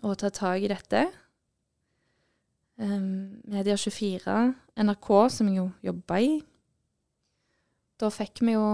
å 0.05 0.17
ta 0.19 0.29
tak 0.33 0.61
i 0.61 0.69
dette. 0.69 1.05
Um, 2.77 3.39
Media24, 3.49 4.35
NRK, 4.77 5.09
som 5.33 5.49
jeg 5.49 5.57
jo 5.57 5.69
jobba 5.87 6.19
i. 6.21 6.35
Da 7.97 8.11
fikk 8.13 8.43
vi 8.45 8.53
jo 8.53 8.67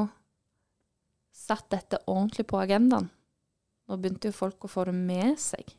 satt 1.34 1.70
dette 1.72 2.02
ordentlig 2.04 2.50
på 2.52 2.60
agendaen. 2.60 3.08
Nå 3.88 4.00
begynte 4.00 4.32
jo 4.32 4.36
folk 4.36 4.68
å 4.68 4.72
få 4.72 4.90
det 4.90 4.98
med 4.98 5.40
seg. 5.40 5.72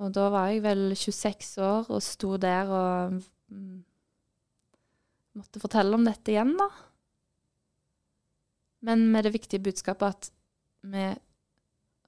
Og 0.00 0.12
da 0.16 0.28
var 0.32 0.50
jeg 0.50 0.64
vel 0.64 0.84
26 0.96 1.56
år 1.64 1.88
og 1.92 2.04
sto 2.04 2.36
der 2.40 2.68
og 2.72 3.16
mm, 3.52 3.80
måtte 5.40 5.60
fortelle 5.62 5.96
om 5.96 6.04
dette 6.04 6.32
igjen, 6.32 6.54
da. 6.60 6.68
Men 8.80 9.08
med 9.12 9.26
det 9.26 9.34
viktige 9.34 9.62
budskapet 9.62 10.06
at 10.06 10.30
vi 10.82 11.08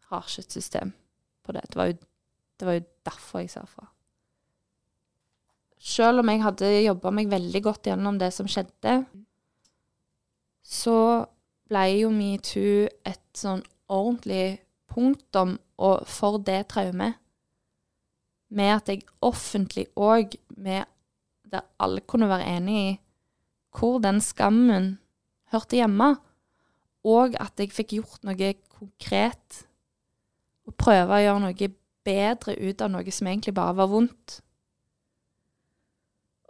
har 0.08 0.28
ikke 0.28 0.44
et 0.44 0.52
system 0.52 0.92
på 1.44 1.52
det. 1.52 1.64
Det 1.68 1.76
var 1.76 1.90
jo, 1.90 1.96
det 2.60 2.68
var 2.68 2.78
jo 2.78 2.84
derfor 3.04 3.42
jeg 3.42 3.50
sa 3.52 3.64
fra. 3.68 3.88
Selv 5.82 6.22
om 6.22 6.30
jeg 6.30 6.42
hadde 6.44 6.70
jobba 6.84 7.10
meg 7.10 7.30
veldig 7.30 7.62
godt 7.64 7.90
gjennom 7.90 8.18
det 8.20 8.30
som 8.34 8.48
skjedde, 8.48 9.02
så 10.62 10.96
ble 11.68 11.82
jo 11.98 12.12
metoo 12.14 12.86
et 13.08 13.24
sånn 13.34 13.64
ordentlig 13.90 14.62
punktum 14.92 15.56
for 16.06 16.38
det 16.46 16.60
traumet. 16.70 17.18
Med 18.52 18.74
at 18.76 18.90
jeg 18.92 19.06
offentlig 19.24 19.88
òg, 19.96 20.36
der 20.54 21.64
alle 21.82 22.04
kunne 22.06 22.28
være 22.30 22.50
enig 22.58 22.76
i 22.78 22.90
hvor 23.72 23.98
den 24.04 24.20
skammen 24.20 24.98
hørte 25.52 25.78
hjemme 25.80 26.12
og 27.08 27.36
at 27.42 27.58
jeg 27.58 27.74
fikk 27.74 27.96
gjort 27.98 28.26
noe 28.26 28.54
konkret. 28.70 29.62
Og 30.68 30.76
prøve 30.78 31.16
å 31.16 31.22
gjøre 31.22 31.42
noe 31.42 31.70
bedre 32.06 32.56
ut 32.58 32.82
av 32.82 32.90
noe 32.92 33.14
som 33.14 33.28
egentlig 33.30 33.54
bare 33.56 33.76
var 33.78 33.90
vondt. 33.90 34.40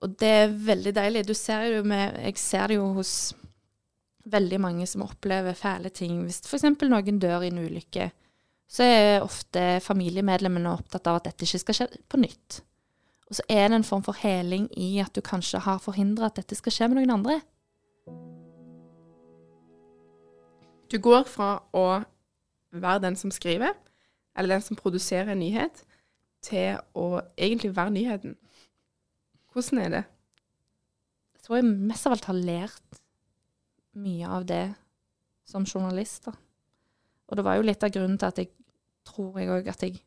Og 0.03 0.17
det 0.19 0.33
er 0.43 0.57
veldig 0.67 0.93
deilig. 0.97 1.27
Du 1.29 1.35
ser 1.39 1.69
jo 1.77 1.85
med, 1.87 2.19
jeg 2.27 2.41
ser 2.43 2.73
det 2.73 2.81
jo 2.81 2.89
hos 2.97 3.33
veldig 4.33 4.59
mange 4.63 4.87
som 4.91 5.05
opplever 5.07 5.57
fæle 5.59 5.93
ting. 5.95 6.21
Hvis 6.27 6.43
f.eks. 6.47 6.67
noen 6.83 7.23
dør 7.23 7.47
i 7.47 7.53
en 7.53 7.63
ulykke, 7.63 8.11
så 8.73 8.85
er 8.89 9.23
ofte 9.25 9.79
familiemedlemmene 9.85 10.73
opptatt 10.73 11.09
av 11.11 11.21
at 11.21 11.31
dette 11.31 11.47
ikke 11.47 11.63
skal 11.63 11.79
skje 11.79 11.89
på 12.11 12.21
nytt. 12.23 12.63
Og 13.31 13.39
så 13.39 13.45
er 13.49 13.69
det 13.69 13.79
en 13.79 13.87
form 13.87 14.05
for 14.05 14.19
heling 14.19 14.67
i 14.77 14.97
at 15.01 15.15
du 15.17 15.23
kanskje 15.25 15.63
har 15.65 15.83
forhindra 15.83 16.29
at 16.29 16.41
dette 16.41 16.57
skal 16.59 16.75
skje 16.75 16.89
med 16.91 17.01
noen 17.01 17.15
andre. 17.19 17.39
Du 20.93 20.99
går 21.01 21.25
fra 21.25 21.55
å 21.73 22.03
være 22.73 23.03
den 23.07 23.17
som 23.17 23.33
skriver, 23.33 23.73
eller 24.37 24.57
den 24.57 24.65
som 24.65 24.77
produserer 24.77 25.33
en 25.33 25.41
nyhet, 25.41 25.85
til 26.45 26.81
å 26.99 27.23
egentlig 27.39 27.71
være 27.77 27.95
nyheten. 27.95 28.35
Hvordan 29.53 29.79
er 29.79 29.93
det? 29.95 30.03
Jeg 31.37 31.47
tror 31.47 31.59
jeg 31.59 31.71
mest 31.71 32.07
av 32.07 32.17
alt 32.17 32.29
har 32.29 32.39
lært 32.39 33.01
mye 34.03 34.29
av 34.37 34.45
det 34.49 34.65
som 35.49 35.65
journalist. 35.65 36.27
da. 36.27 36.33
Og 37.29 37.37
det 37.37 37.45
var 37.45 37.57
jo 37.57 37.67
litt 37.67 37.85
av 37.85 37.93
grunnen 37.95 38.19
til 38.19 38.29
at 38.29 38.39
jeg 38.43 38.51
tror 39.09 39.39
jeg 39.41 39.53
òg 39.53 39.69
at 39.73 39.87
jeg 39.89 40.03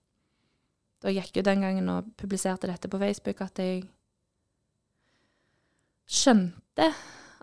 Da 1.04 1.12
gikk 1.12 1.36
jo 1.38 1.42
den 1.46 1.62
gangen 1.62 1.90
og 1.92 2.08
publiserte 2.18 2.66
dette 2.66 2.90
på 2.90 2.98
Facebook, 2.98 3.42
at 3.42 3.60
jeg 3.60 3.84
skjønte 6.08 6.88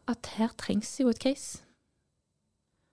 at 0.08 0.30
her 0.34 0.50
trengs 0.58 0.96
jo 0.98 1.12
et 1.12 1.20
case. 1.20 1.60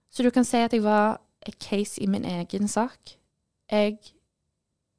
Så 0.10 0.26
du 0.26 0.32
kan 0.34 0.46
si 0.48 0.58
at 0.58 0.74
jeg 0.74 0.84
var 0.84 1.20
et 1.48 1.58
case 1.62 2.02
i 2.02 2.08
min 2.10 2.26
egen 2.26 2.68
sak. 2.68 3.16
jeg 3.70 4.00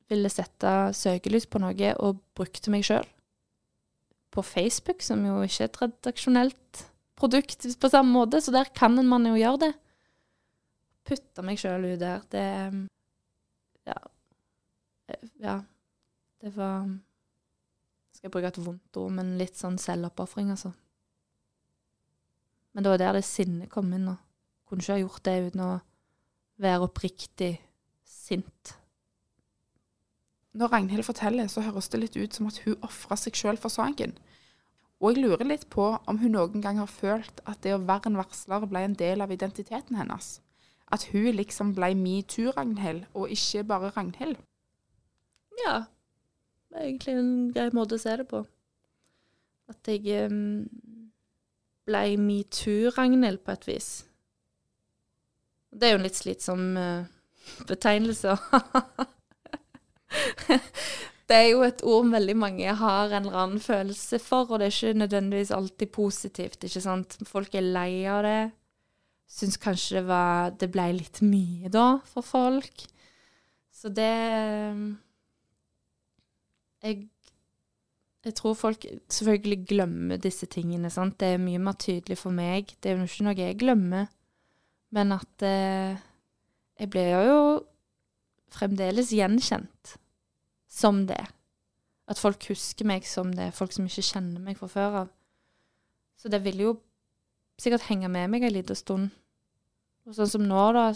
ville 0.08 0.30
sette 0.30 0.70
søkelys 0.94 1.46
på 1.46 1.58
noe 1.62 1.94
og 2.02 2.20
brukte 2.34 2.70
meg 2.70 2.84
sjøl. 2.86 3.06
På 4.30 4.42
Facebook, 4.46 5.02
som 5.02 5.24
jo 5.26 5.40
ikke 5.42 5.64
er 5.64 5.70
et 5.70 5.80
redaksjonelt 5.82 6.84
produkt 7.18 7.66
på 7.80 7.90
samme 7.90 8.14
måte, 8.14 8.40
så 8.40 8.54
der 8.54 8.70
kan 8.74 8.94
man 9.06 9.26
jo 9.26 9.34
gjøre 9.34 9.62
det. 9.66 9.72
Putte 11.06 11.42
meg 11.42 11.58
sjøl 11.58 11.92
ut 11.92 12.00
der. 12.00 12.22
Det 12.30 12.46
Ja. 13.86 13.98
Ja. 15.40 15.60
Det 16.40 16.56
var 16.56 16.88
Skal 18.14 18.28
jeg 18.28 18.32
bruke 18.32 18.46
et 18.48 18.64
vondt 18.64 18.96
ord, 18.96 19.12
men 19.12 19.38
litt 19.38 19.56
sånn 19.56 19.78
selvoppofring, 19.78 20.50
altså. 20.50 20.74
Men 22.74 22.84
det 22.84 22.90
var 22.90 22.98
der 22.98 23.12
det 23.12 23.24
sinnet 23.24 23.70
kom 23.70 23.92
inn. 23.92 24.08
og 24.08 24.18
Kunne 24.70 24.84
ikke 24.84 24.94
ha 24.94 25.02
gjort 25.02 25.24
det 25.26 25.38
uten 25.48 25.62
å 25.66 25.70
være 26.62 26.86
oppriktig 26.86 27.56
sint. 28.06 28.76
Når 30.54 30.70
Ragnhild 30.70 31.06
forteller, 31.06 31.48
så 31.50 31.62
høres 31.66 31.90
det 31.90 32.00
litt 32.00 32.18
ut 32.18 32.34
som 32.34 32.46
at 32.46 32.60
hun 32.62 32.78
ofra 32.86 33.18
seg 33.18 33.34
sjøl 33.38 33.58
for 33.58 33.74
saken. 33.74 34.14
Og 35.00 35.14
jeg 35.14 35.24
lurer 35.24 35.46
litt 35.48 35.66
på 35.72 35.86
om 36.06 36.18
hun 36.20 36.34
noen 36.36 36.62
gang 36.62 36.78
har 36.78 36.90
følt 36.90 37.42
at 37.48 37.62
det 37.64 37.72
å 37.74 37.82
være 37.82 38.10
en 38.10 38.18
varsler 38.20 38.66
ble 38.70 38.82
en 38.84 38.96
del 38.98 39.24
av 39.24 39.32
identiteten 39.34 39.98
hennes. 39.98 40.38
At 40.90 41.06
hun 41.10 41.30
liksom 41.34 41.72
ble 41.74 41.92
metoo-Ragnhild, 41.98 43.06
og 43.14 43.30
ikke 43.34 43.64
bare 43.66 43.92
Ragnhild. 43.96 44.38
Ja. 45.64 45.86
Det 46.70 46.78
er 46.78 46.86
egentlig 46.86 47.14
en 47.18 47.32
grei 47.54 47.70
måte 47.74 47.98
å 47.98 48.02
se 48.02 48.12
det 48.20 48.28
på. 48.30 48.44
At 49.70 49.90
jeg 49.90 50.30
um, 50.30 50.68
ble 51.88 52.04
metoo-Ragnhild 52.20 53.42
på 53.42 53.54
et 53.56 53.66
vis. 53.70 53.90
Det 55.70 55.86
er 55.86 55.94
jo 55.94 56.00
en 56.00 56.06
litt 56.06 56.18
slitsom 56.18 56.62
uh, 56.76 57.08
betegnelse. 57.68 58.34
det 61.30 61.36
er 61.36 61.48
jo 61.52 61.62
et 61.66 61.84
ord 61.86 62.08
veldig 62.10 62.36
mange 62.38 62.78
har 62.80 63.12
en 63.12 63.28
eller 63.28 63.42
annen 63.44 63.62
følelse 63.62 64.18
for, 64.22 64.50
og 64.50 64.60
det 64.60 64.70
er 64.70 64.76
ikke 64.76 65.02
nødvendigvis 65.04 65.52
alltid 65.54 65.92
positivt. 65.94 66.64
ikke 66.64 66.82
sant? 66.84 67.18
Folk 67.28 67.54
er 67.54 67.68
lei 67.68 67.92
av 68.10 68.24
det. 68.26 68.40
Syns 69.30 69.60
kanskje 69.62 70.00
det, 70.00 70.06
var, 70.08 70.50
det 70.58 70.72
ble 70.74 70.88
litt 70.96 71.22
mye 71.22 71.70
da, 71.70 72.00
for 72.10 72.26
folk. 72.26 72.82
Så 73.70 73.92
det 73.94 74.10
jeg, 76.82 77.06
jeg 78.24 78.34
tror 78.36 78.56
folk 78.58 78.84
selvfølgelig 79.08 79.66
glemmer 79.68 80.20
disse 80.20 80.48
tingene. 80.50 80.90
sant? 80.90 81.18
Det 81.20 81.34
er 81.34 81.42
mye 81.42 81.60
mer 81.62 81.76
tydelig 81.78 82.18
for 82.18 82.34
meg. 82.34 82.74
Det 82.80 82.90
er 82.90 82.98
jo 82.98 83.06
ikke 83.06 83.28
noe 83.28 83.38
jeg 83.38 83.58
glemmer. 83.60 84.10
Men 84.94 85.14
at 85.14 85.44
eh, 85.46 85.98
jeg 86.80 86.90
ble 86.90 87.04
jo 87.12 87.40
fremdeles 88.50 89.12
gjenkjent 89.14 89.96
som 90.70 91.04
det. 91.06 91.22
At 92.10 92.18
folk 92.18 92.42
husker 92.50 92.88
meg 92.88 93.06
som 93.06 93.30
det, 93.36 93.52
folk 93.54 93.74
som 93.74 93.86
ikke 93.86 94.06
kjenner 94.06 94.42
meg 94.42 94.58
fra 94.58 94.70
før 94.70 95.02
av. 95.04 95.12
Så 96.18 96.30
det 96.32 96.42
vil 96.44 96.64
jo 96.64 96.72
sikkert 97.60 97.86
henge 97.88 98.10
med 98.10 98.32
meg 98.32 98.44
en 98.44 98.54
liten 98.54 98.78
stund. 98.78 99.12
Og 100.08 100.16
sånn 100.16 100.30
som 100.32 100.42
nå, 100.48 100.64
da, 100.74 100.88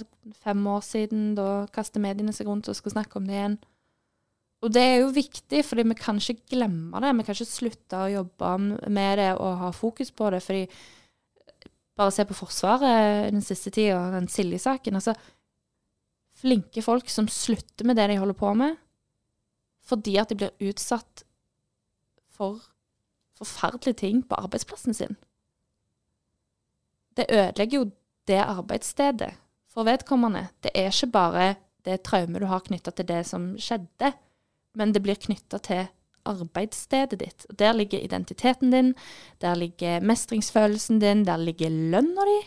fem 0.42 0.64
år 0.66 0.82
siden, 0.82 1.34
da 1.38 1.66
kaster 1.72 2.02
mediene 2.02 2.32
seg 2.34 2.48
rundt 2.48 2.70
og 2.70 2.76
skal 2.78 2.96
snakke 2.96 3.20
om 3.20 3.28
det 3.28 3.36
igjen. 3.36 3.56
Og 4.64 4.72
det 4.72 4.82
er 4.82 4.94
jo 5.02 5.12
viktig, 5.12 5.60
fordi 5.68 5.84
vi 5.90 5.96
kan 5.98 6.18
ikke 6.18 6.48
glemme 6.54 7.00
det. 7.04 7.12
Vi 7.18 7.26
kan 7.26 7.36
ikke 7.36 7.50
slutte 7.50 8.00
å 8.00 8.10
jobbe 8.10 8.52
med 8.88 9.18
det 9.20 9.30
og 9.36 9.58
ha 9.60 9.70
fokus 9.76 10.10
på 10.10 10.30
det. 10.32 10.40
fordi 10.42 10.64
bare 11.96 12.12
se 12.14 12.24
på 12.26 12.36
Forsvaret 12.36 13.32
den 13.32 13.42
siste 13.44 13.70
tida, 13.74 14.10
den 14.14 14.28
Silje-saken. 14.30 14.98
Altså, 14.98 15.14
flinke 16.34 16.82
folk 16.82 17.10
som 17.10 17.28
slutter 17.30 17.86
med 17.86 17.96
det 17.96 18.08
de 18.10 18.18
holder 18.18 18.38
på 18.38 18.54
med, 18.58 18.76
fordi 19.84 20.16
at 20.18 20.32
de 20.32 20.38
blir 20.40 20.70
utsatt 20.70 21.24
for 22.34 22.62
forferdelige 23.38 24.00
ting 24.02 24.22
på 24.26 24.38
arbeidsplassen 24.38 24.94
sin. 24.94 25.16
Det 27.14 27.30
ødelegger 27.30 27.78
jo 27.78 27.90
det 28.26 28.40
arbeidsstedet 28.42 29.30
for 29.70 29.86
vedkommende. 29.86 30.48
Det 30.62 30.72
er 30.74 30.90
ikke 30.90 31.12
bare 31.14 31.48
det 31.84 32.02
traumet 32.06 32.42
du 32.42 32.48
har 32.48 32.64
knytta 32.64 32.90
til 32.94 33.06
det 33.06 33.22
som 33.28 33.52
skjedde, 33.60 34.14
men 34.74 34.94
det 34.94 35.02
blir 35.04 35.18
knytta 35.20 35.60
til 35.62 35.86
arbeidsstedet 36.24 37.20
ditt. 37.20 37.46
Der 37.58 37.72
ligger 37.72 37.98
identiteten 37.98 38.72
din, 38.72 38.94
der 39.40 39.54
ligger 39.54 40.00
mestringsfølelsen 40.00 41.00
din, 41.00 41.24
der 41.26 41.36
ligger 41.36 41.68
lønna 41.68 42.26
di. 42.28 42.40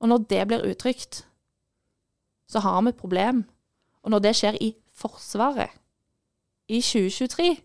Og 0.00 0.08
når 0.08 0.18
det 0.30 0.46
blir 0.48 0.70
uttrykt, 0.70 1.26
så 2.48 2.58
har 2.58 2.82
vi 2.82 2.88
et 2.88 2.96
problem. 2.96 3.44
Og 4.02 4.10
når 4.10 4.18
det 4.18 4.36
skjer 4.36 4.58
i 4.60 4.74
Forsvaret 4.96 5.70
i 6.68 6.80
2023, 6.80 7.56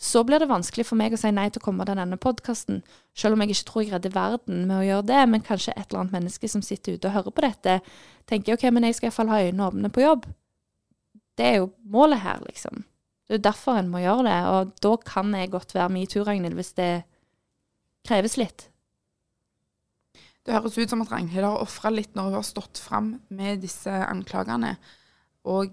så 0.00 0.22
blir 0.24 0.40
det 0.40 0.48
vanskelig 0.48 0.86
for 0.88 0.96
meg 0.96 1.12
å 1.12 1.18
si 1.20 1.28
nei 1.30 1.50
til 1.52 1.60
å 1.60 1.64
komme 1.66 1.84
til 1.84 1.98
denne 2.00 2.16
podkasten, 2.16 2.80
selv 3.12 3.36
om 3.36 3.42
jeg 3.44 3.52
ikke 3.52 3.66
tror 3.68 3.82
jeg 3.82 3.92
redder 3.92 4.14
verden 4.14 4.62
med 4.64 4.78
å 4.78 4.86
gjøre 4.86 5.06
det, 5.10 5.20
men 5.28 5.44
kanskje 5.44 5.74
et 5.76 5.90
eller 5.90 6.00
annet 6.00 6.14
menneske 6.16 6.48
som 6.48 6.64
sitter 6.64 6.96
ute 6.96 7.10
og 7.10 7.18
hører 7.18 7.34
på 7.36 7.44
dette, 7.44 7.74
tenker 8.30 8.56
ok, 8.56 8.64
men 8.72 8.88
jeg 8.88 8.96
skal 8.96 9.10
iallfall 9.10 9.32
ha 9.34 9.42
øynene 9.44 9.66
åpne 9.66 9.92
på 9.92 10.04
jobb. 10.06 10.24
Det 11.36 11.46
er 11.50 11.60
jo 11.60 11.68
målet 11.92 12.24
her, 12.24 12.40
liksom. 12.48 12.80
Det 13.30 13.36
er 13.36 13.44
derfor 13.46 13.78
en 13.78 13.92
må 13.92 14.00
gjøre 14.02 14.24
det, 14.26 14.38
og 14.50 14.70
da 14.82 14.90
kan 15.06 15.30
jeg 15.38 15.52
godt 15.52 15.70
være 15.76 15.92
metoo, 15.94 16.24
Ragnhild, 16.26 16.56
hvis 16.58 16.72
det 16.74 17.04
kreves 18.02 18.34
litt. 18.40 18.64
Det 20.42 20.56
høres 20.56 20.74
ut 20.74 20.90
som 20.90 21.04
at 21.04 21.12
Ragnhild 21.12 21.46
har 21.46 21.60
ofra 21.62 21.92
litt 21.94 22.16
når 22.18 22.26
hun 22.26 22.34
har 22.40 22.46
stått 22.48 22.80
fram 22.82 23.12
med 23.30 23.60
disse 23.62 23.92
anklagene. 24.02 24.72
Og 25.46 25.70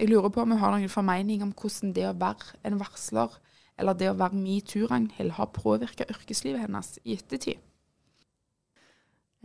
jeg 0.00 0.10
lurer 0.10 0.32
på 0.34 0.42
om 0.42 0.56
hun 0.56 0.58
har 0.58 0.74
noen 0.74 0.90
formening 0.90 1.44
om 1.46 1.52
hvordan 1.54 1.92
det 1.94 2.08
å 2.08 2.16
være 2.18 2.58
en 2.66 2.80
varsler, 2.80 3.36
eller 3.78 4.00
det 4.00 4.08
å 4.10 4.16
være 4.18 4.40
metoo, 4.40 4.88
Ragnhild, 4.90 5.36
har 5.36 5.52
påvirka 5.54 6.08
yrkeslivet 6.10 6.64
hennes 6.64 6.90
i 7.04 7.14
ettertid. 7.20 7.62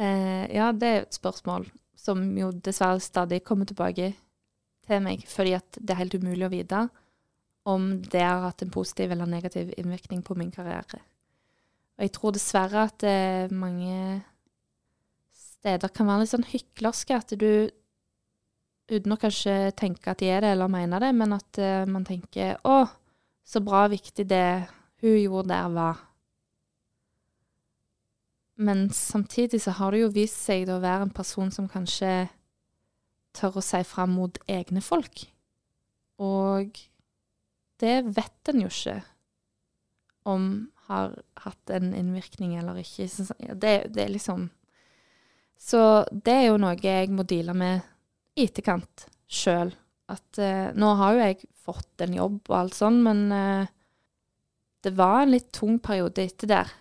Eh, 0.01 0.47
ja, 0.49 0.71
det 0.73 0.89
er 0.89 1.05
et 1.05 1.19
spørsmål 1.19 1.69
som 1.93 2.25
jo 2.39 2.49
dessverre 2.57 3.05
stadig 3.05 3.43
kommer 3.45 3.69
tilbake 3.69 4.15
til 4.89 5.05
meg, 5.05 5.29
fordi 5.29 5.53
at 5.59 5.77
det 5.77 5.93
er 5.93 6.01
helt 6.01 6.17
umulig 6.17 6.49
å 6.49 6.53
vite 6.55 6.81
om 7.69 8.01
det 8.01 8.23
har 8.23 8.41
hatt 8.45 8.63
en 8.63 8.73
positiv 8.73 9.11
eller 9.11 9.29
negativ 9.29 9.73
innvirkning 9.77 10.23
på 10.25 10.35
min 10.35 10.51
karriere. 10.51 11.01
Og 11.97 12.05
jeg 12.07 12.13
tror 12.15 12.33
dessverre 12.33 12.87
at 12.87 12.97
det 13.03 13.51
mange 13.53 14.23
steder 15.37 15.93
kan 15.93 16.09
være 16.09 16.23
litt 16.23 16.33
sånn 16.33 16.47
hyklerske, 16.49 17.17
at 17.17 17.35
du 17.37 17.69
uten 18.91 19.13
å 19.13 19.19
kanskje 19.19 19.71
tenke 19.77 20.11
at 20.11 20.19
de 20.19 20.31
er 20.33 20.43
det 20.43 20.55
eller 20.55 20.71
mener 20.71 21.03
det, 21.03 21.11
men 21.15 21.35
at 21.37 21.59
uh, 21.61 21.85
man 21.87 22.05
tenker 22.07 22.57
'Å, 22.65 22.89
så 23.45 23.61
bra 23.63 23.85
viktig 23.91 24.25
det 24.27 24.67
hun 25.03 25.17
gjorde 25.17 25.53
der, 25.53 25.69
var'. 25.69 26.01
Men 28.57 28.89
samtidig 28.89 29.61
så 29.61 29.71
har 29.71 29.91
det 29.91 30.01
jo 30.01 30.13
vist 30.13 30.37
seg 30.37 30.69
å 30.69 30.81
være 30.81 31.07
en 31.07 31.13
person 31.13 31.49
som 31.51 31.69
kanskje 31.69 32.29
tør 33.33 33.57
å 33.57 33.63
si 33.63 33.79
fra 33.87 34.05
mot 34.05 34.37
egne 34.47 34.83
folk. 34.85 35.23
Og 36.21 36.77
det 37.81 37.95
vet 38.13 38.51
en 38.51 38.63
jo 38.63 38.69
ikke 38.69 38.99
om 40.29 40.45
har 40.91 41.13
hatt 41.45 41.69
en 41.69 41.93
innvirkning 41.95 42.55
eller 42.59 42.81
ikke. 42.81 43.07
Det, 43.55 43.75
det, 43.93 44.03
er 44.03 44.11
liksom 44.11 44.49
Så 45.57 46.05
det 46.11 46.33
er 46.33 46.47
jo 46.49 46.59
noe 46.61 46.75
jeg 46.77 47.11
må 47.13 47.25
deale 47.27 47.55
med 47.57 47.85
i 48.35 48.47
etterkant 48.47 49.07
sjøl. 49.31 49.73
At 50.11 50.39
eh, 50.41 50.73
nå 50.75 50.89
har 50.99 51.15
jo 51.15 51.23
jeg 51.23 51.47
fått 51.61 52.03
en 52.03 52.17
jobb 52.17 52.39
og 52.49 52.57
alt 52.57 52.75
sånn, 52.75 52.99
men 53.05 53.23
eh, 53.31 53.71
det 54.83 54.95
var 54.97 55.21
en 55.21 55.33
litt 55.35 55.51
tung 55.55 55.77
periode 55.79 56.25
etter 56.25 56.49
der, 56.49 56.73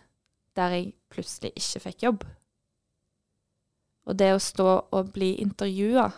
der 0.59 0.75
jeg 0.75 0.93
plutselig 1.13 1.53
ikke 1.59 1.85
fikk 1.87 2.07
jobb. 2.09 2.27
Og 4.09 4.19
det 4.19 4.33
å 4.35 4.43
stå 4.43 4.69
og 4.97 5.13
bli 5.15 5.37
intervjua 5.45 6.09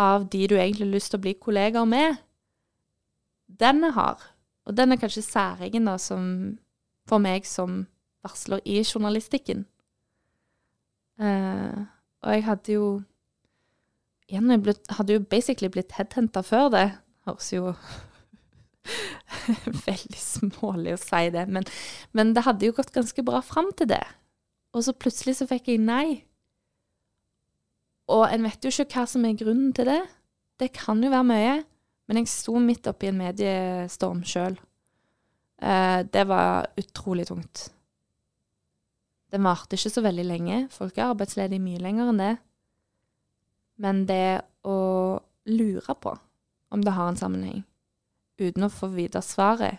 av 0.00 0.28
de 0.32 0.46
du 0.48 0.54
egentlig 0.56 0.86
har 0.86 0.94
lyst 0.94 1.12
til 1.12 1.20
å 1.20 1.24
bli 1.26 1.34
kollegaer 1.36 1.88
med, 1.88 2.20
den 3.58 3.84
jeg 3.84 3.96
har, 3.96 4.22
Og 4.68 4.76
den 4.76 4.92
er 4.92 5.00
kanskje 5.00 5.22
særegen 5.24 5.88
da, 5.88 5.96
som, 5.98 6.58
for 7.08 7.18
meg 7.18 7.46
som 7.48 7.86
varsler 8.22 8.60
i 8.68 8.84
journalistikken. 8.84 9.64
Uh, 11.18 11.88
og 12.22 12.34
jeg 12.36 12.44
hadde 12.44 12.72
jo 12.76 12.84
igjen, 14.28 14.52
jeg 14.52 14.62
ble, 14.62 14.74
hadde 14.94 15.16
jo 15.16 15.24
basically 15.32 15.70
blitt 15.72 15.96
headhenta 15.96 16.42
før 16.46 16.70
det. 16.72 16.86
Høres 17.26 17.50
jo 17.52 17.72
veldig 19.88 20.20
smålig 20.20 20.94
å 20.94 21.00
si 21.00 21.26
det, 21.34 21.46
men, 21.50 21.66
men, 22.16 22.34
det 22.36 22.46
hadde 22.46 22.68
jo 22.68 22.76
gått 22.76 22.94
ganske 22.94 23.24
bra 23.26 23.42
fram 23.44 23.72
til 23.76 23.90
det. 23.90 24.04
Og 24.76 24.86
så 24.86 24.94
plutselig 24.94 25.40
så 25.40 25.48
fikk 25.50 25.72
jeg 25.72 25.82
nei. 25.82 26.22
Og 28.10 28.26
en 28.28 28.46
vet 28.46 28.64
jo 28.64 28.72
ikke 28.72 29.00
hva 29.00 29.06
som 29.10 29.26
er 29.26 29.38
grunnen 29.38 29.74
til 29.74 29.90
det. 29.90 30.00
Det 30.60 30.70
kan 30.76 31.02
jo 31.02 31.10
være 31.12 31.26
mye. 31.26 31.58
Men 32.10 32.18
jeg 32.18 32.32
sto 32.32 32.58
midt 32.58 32.88
oppi 32.90 33.06
en 33.06 33.20
mediestorm 33.20 34.24
sjøl. 34.26 34.56
Eh, 35.62 36.00
det 36.02 36.24
var 36.26 36.66
utrolig 36.80 37.28
tungt. 37.28 37.68
Den 39.30 39.44
varte 39.46 39.78
ikke 39.78 39.92
så 39.94 40.02
veldig 40.02 40.24
lenge. 40.26 40.56
Folk 40.74 40.96
er 40.98 41.12
arbeidsledige 41.12 41.62
mye 41.62 41.78
lenger 41.78 42.10
enn 42.10 42.18
det. 42.18 42.32
Men 43.78 44.00
det 44.08 44.40
å 44.66 44.78
lure 45.54 45.94
på 46.02 46.16
om 46.74 46.82
det 46.82 46.96
har 46.96 47.12
en 47.12 47.18
sammenheng, 47.18 47.62
uten 48.42 48.66
å 48.66 48.72
få 48.74 48.90
vite 48.90 49.22
svaret, 49.22 49.78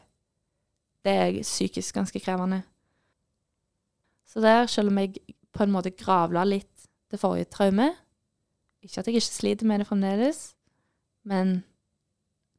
det 1.04 1.12
er 1.12 1.41
psykisk 1.44 2.00
ganske 2.00 2.22
krevende. 2.24 2.62
Så 4.24 4.39
der, 4.39 4.72
selv 4.72 4.91
om 4.94 5.02
jeg 5.02 5.20
på 5.52 5.65
en 5.65 5.74
måte 5.76 5.91
gravla 5.91 6.46
litt 6.48 6.88
det 7.12 7.20
forrige 7.20 7.50
traumet 7.52 7.98
Ikke 8.80 9.02
at 9.02 9.08
jeg 9.10 9.17
ikke 9.17 9.28
sliter 9.28 9.67
med 9.67 9.82
det 9.82 9.88
fremdeles, 9.89 10.39
men 11.28 11.58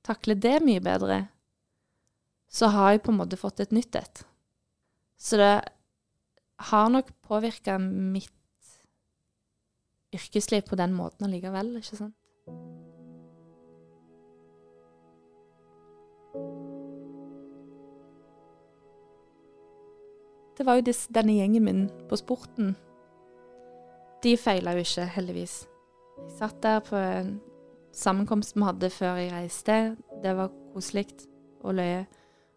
takler 0.07 0.39
det 0.39 0.59
mye 0.65 0.83
bedre, 0.83 1.27
så 2.53 2.69
har 2.75 2.93
jeg 2.93 3.05
på 3.07 3.13
en 3.13 3.21
måte 3.23 3.39
fått 3.41 3.63
et 3.65 3.73
nytt 3.73 3.97
et. 3.97 4.25
Så 5.17 5.39
det 5.41 5.53
har 6.69 6.89
nok 6.91 7.11
påvirka 7.25 7.79
mitt 7.79 8.31
yrkesliv 10.13 10.67
på 10.69 10.77
den 10.77 10.93
måten 10.93 11.27
allikevel, 11.27 11.77
ikke 11.81 11.97
sant? 11.97 12.19
Det 20.59 20.67
var 20.69 20.79
jo 20.79 20.93
denne 21.17 21.35
gjengen 21.39 21.65
min 21.65 21.87
på 22.11 22.19
sporten. 22.21 22.75
De 24.23 24.37
feila 24.39 24.77
jo 24.77 24.85
ikke, 24.85 25.09
heldigvis. 25.17 25.55
Jeg 26.19 26.35
satt 26.37 26.61
der 26.63 26.85
på 26.85 26.99
en 27.01 27.33
sammenkomst 27.93 28.57
vi 28.57 28.65
hadde 28.67 28.91
før 28.91 29.21
jeg 29.21 29.33
reiste. 29.33 29.79
Det 30.23 30.35
var 30.37 30.53
koselig 30.73 31.07
og 31.63 31.77
løye. 31.79 32.05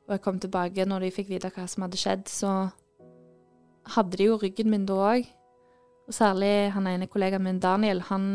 Og 0.05 0.15
jeg 0.15 0.21
kom 0.21 0.39
tilbake 0.39 0.85
når 0.85 1.05
de 1.05 1.13
fikk 1.15 1.31
vite 1.33 1.51
hva 1.55 1.65
som 1.69 1.85
hadde 1.85 1.99
skjedd, 1.99 2.27
så 2.29 2.51
hadde 3.95 4.17
de 4.17 4.29
jo 4.29 4.37
ryggen 4.41 4.69
min 4.69 4.85
da 4.85 4.99
òg. 5.13 5.27
Og 6.05 6.13
særlig 6.13 6.71
han 6.75 6.87
ene 6.87 7.09
kollegaen 7.09 7.43
min, 7.43 7.59
Daniel, 7.59 8.03
han, 8.11 8.25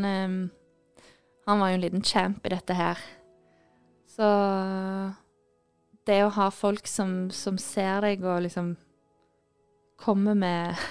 han 1.47 1.63
var 1.63 1.71
jo 1.71 1.79
en 1.79 1.85
liten 1.85 2.05
champ 2.05 2.47
i 2.47 2.53
dette 2.53 2.75
her. 2.75 2.99
Så 4.11 4.27
det 6.07 6.19
å 6.25 6.33
ha 6.35 6.49
folk 6.51 6.89
som, 6.91 7.31
som 7.31 7.59
ser 7.61 8.03
deg 8.03 8.25
og 8.27 8.43
liksom 8.47 8.75
kommer 10.01 10.35
med 10.35 10.75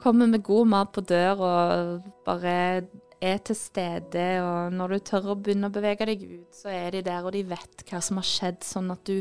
Kommer 0.00 0.30
med 0.30 0.40
god 0.40 0.68
mat 0.70 0.92
på 0.94 1.02
dør 1.04 1.42
og 1.44 2.04
bare 2.24 2.86
er 3.20 3.40
til 3.44 3.56
stede. 3.58 4.24
Og 4.44 4.74
når 4.74 4.94
du 4.94 5.04
tør 5.10 5.32
å 5.32 5.38
begynne 5.38 5.70
å 5.70 5.74
bevege 5.74 6.08
deg 6.08 6.24
ut, 6.24 6.48
så 6.56 6.72
er 6.72 6.96
de 6.96 7.04
der, 7.06 7.24
og 7.24 7.34
de 7.36 7.44
vet 7.48 7.84
hva 7.88 8.02
som 8.04 8.20
har 8.20 8.28
skjedd, 8.28 8.62
sånn 8.66 8.90
at 8.94 9.04
du 9.08 9.20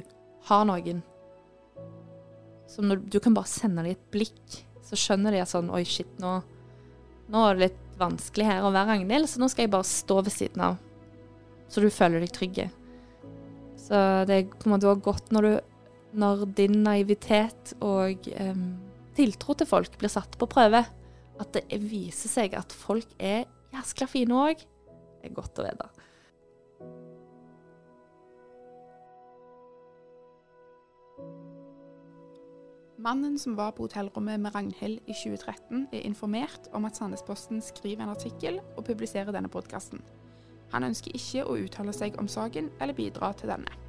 har 0.49 0.65
noen. 0.67 1.03
Som 2.69 2.89
når 2.89 3.03
du 3.11 3.19
kan 3.23 3.35
bare 3.37 3.49
sende 3.49 3.83
dem 3.83 3.95
et 3.95 4.09
blikk, 4.13 4.59
så 4.85 4.97
skjønner 4.97 5.35
de 5.35 5.43
at 5.43 5.51
sånn 5.51 5.69
Oi, 5.73 5.83
shit, 5.85 6.09
nå, 6.21 6.39
nå 7.29 7.45
er 7.45 7.57
det 7.57 7.67
litt 7.67 7.81
vanskelig 7.99 8.47
her 8.47 8.65
å 8.65 8.73
være 8.73 8.95
Ragnhild, 8.95 9.29
så 9.29 9.41
nå 9.41 9.49
skal 9.51 9.67
jeg 9.67 9.73
bare 9.73 9.87
stå 9.87 10.21
ved 10.23 10.33
siden 10.33 10.63
av. 10.69 10.77
Så 11.69 11.83
du 11.83 11.89
føler 11.93 12.23
deg 12.23 12.31
trygg. 12.33 12.61
Så 13.79 13.99
det 14.29 14.37
er 14.37 14.47
på 14.53 14.69
en 14.69 14.73
måte 14.73 14.89
òg 14.89 15.03
godt 15.05 15.33
når 15.35 15.45
du 15.45 15.51
når 16.17 16.45
din 16.57 16.79
naivitet 16.85 17.75
og 17.85 18.29
eh, 18.33 18.61
tiltro 19.17 19.55
til 19.57 19.69
folk 19.69 19.97
blir 20.01 20.09
satt 20.09 20.37
på 20.39 20.47
prøve, 20.49 20.81
at 21.39 21.55
det 21.55 21.81
viser 21.83 22.31
seg 22.31 22.55
at 22.57 22.73
folk 22.75 23.09
er 23.21 23.45
jæskla 23.73 24.07
fine 24.09 24.35
òg, 24.35 24.67
er 25.23 25.33
godt 25.35 25.59
å 25.61 25.65
vite. 25.67 25.89
Mannen 32.99 33.37
som 33.39 33.55
var 33.55 33.71
på 33.71 33.85
hotellrommet 33.85 34.41
med 34.43 34.55
Ragnhild 34.55 34.99
i 35.07 35.13
2013, 35.15 35.87
er 35.93 36.03
informert 36.03 36.67
om 36.75 36.83
at 36.85 36.99
Sandnesposten 36.99 37.61
skriver 37.63 38.03
en 38.03 38.11
artikkel 38.11 38.59
og 38.75 38.83
publiserer 38.89 39.31
denne 39.31 39.51
podkasten. 39.51 40.01
Han 40.73 40.83
ønsker 40.83 41.15
ikke 41.15 41.45
å 41.47 41.55
uttale 41.63 41.95
seg 41.95 42.19
om 42.19 42.27
saken 42.27 42.67
eller 42.81 42.97
bidra 42.97 43.31
til 43.39 43.53
denne. 43.53 43.88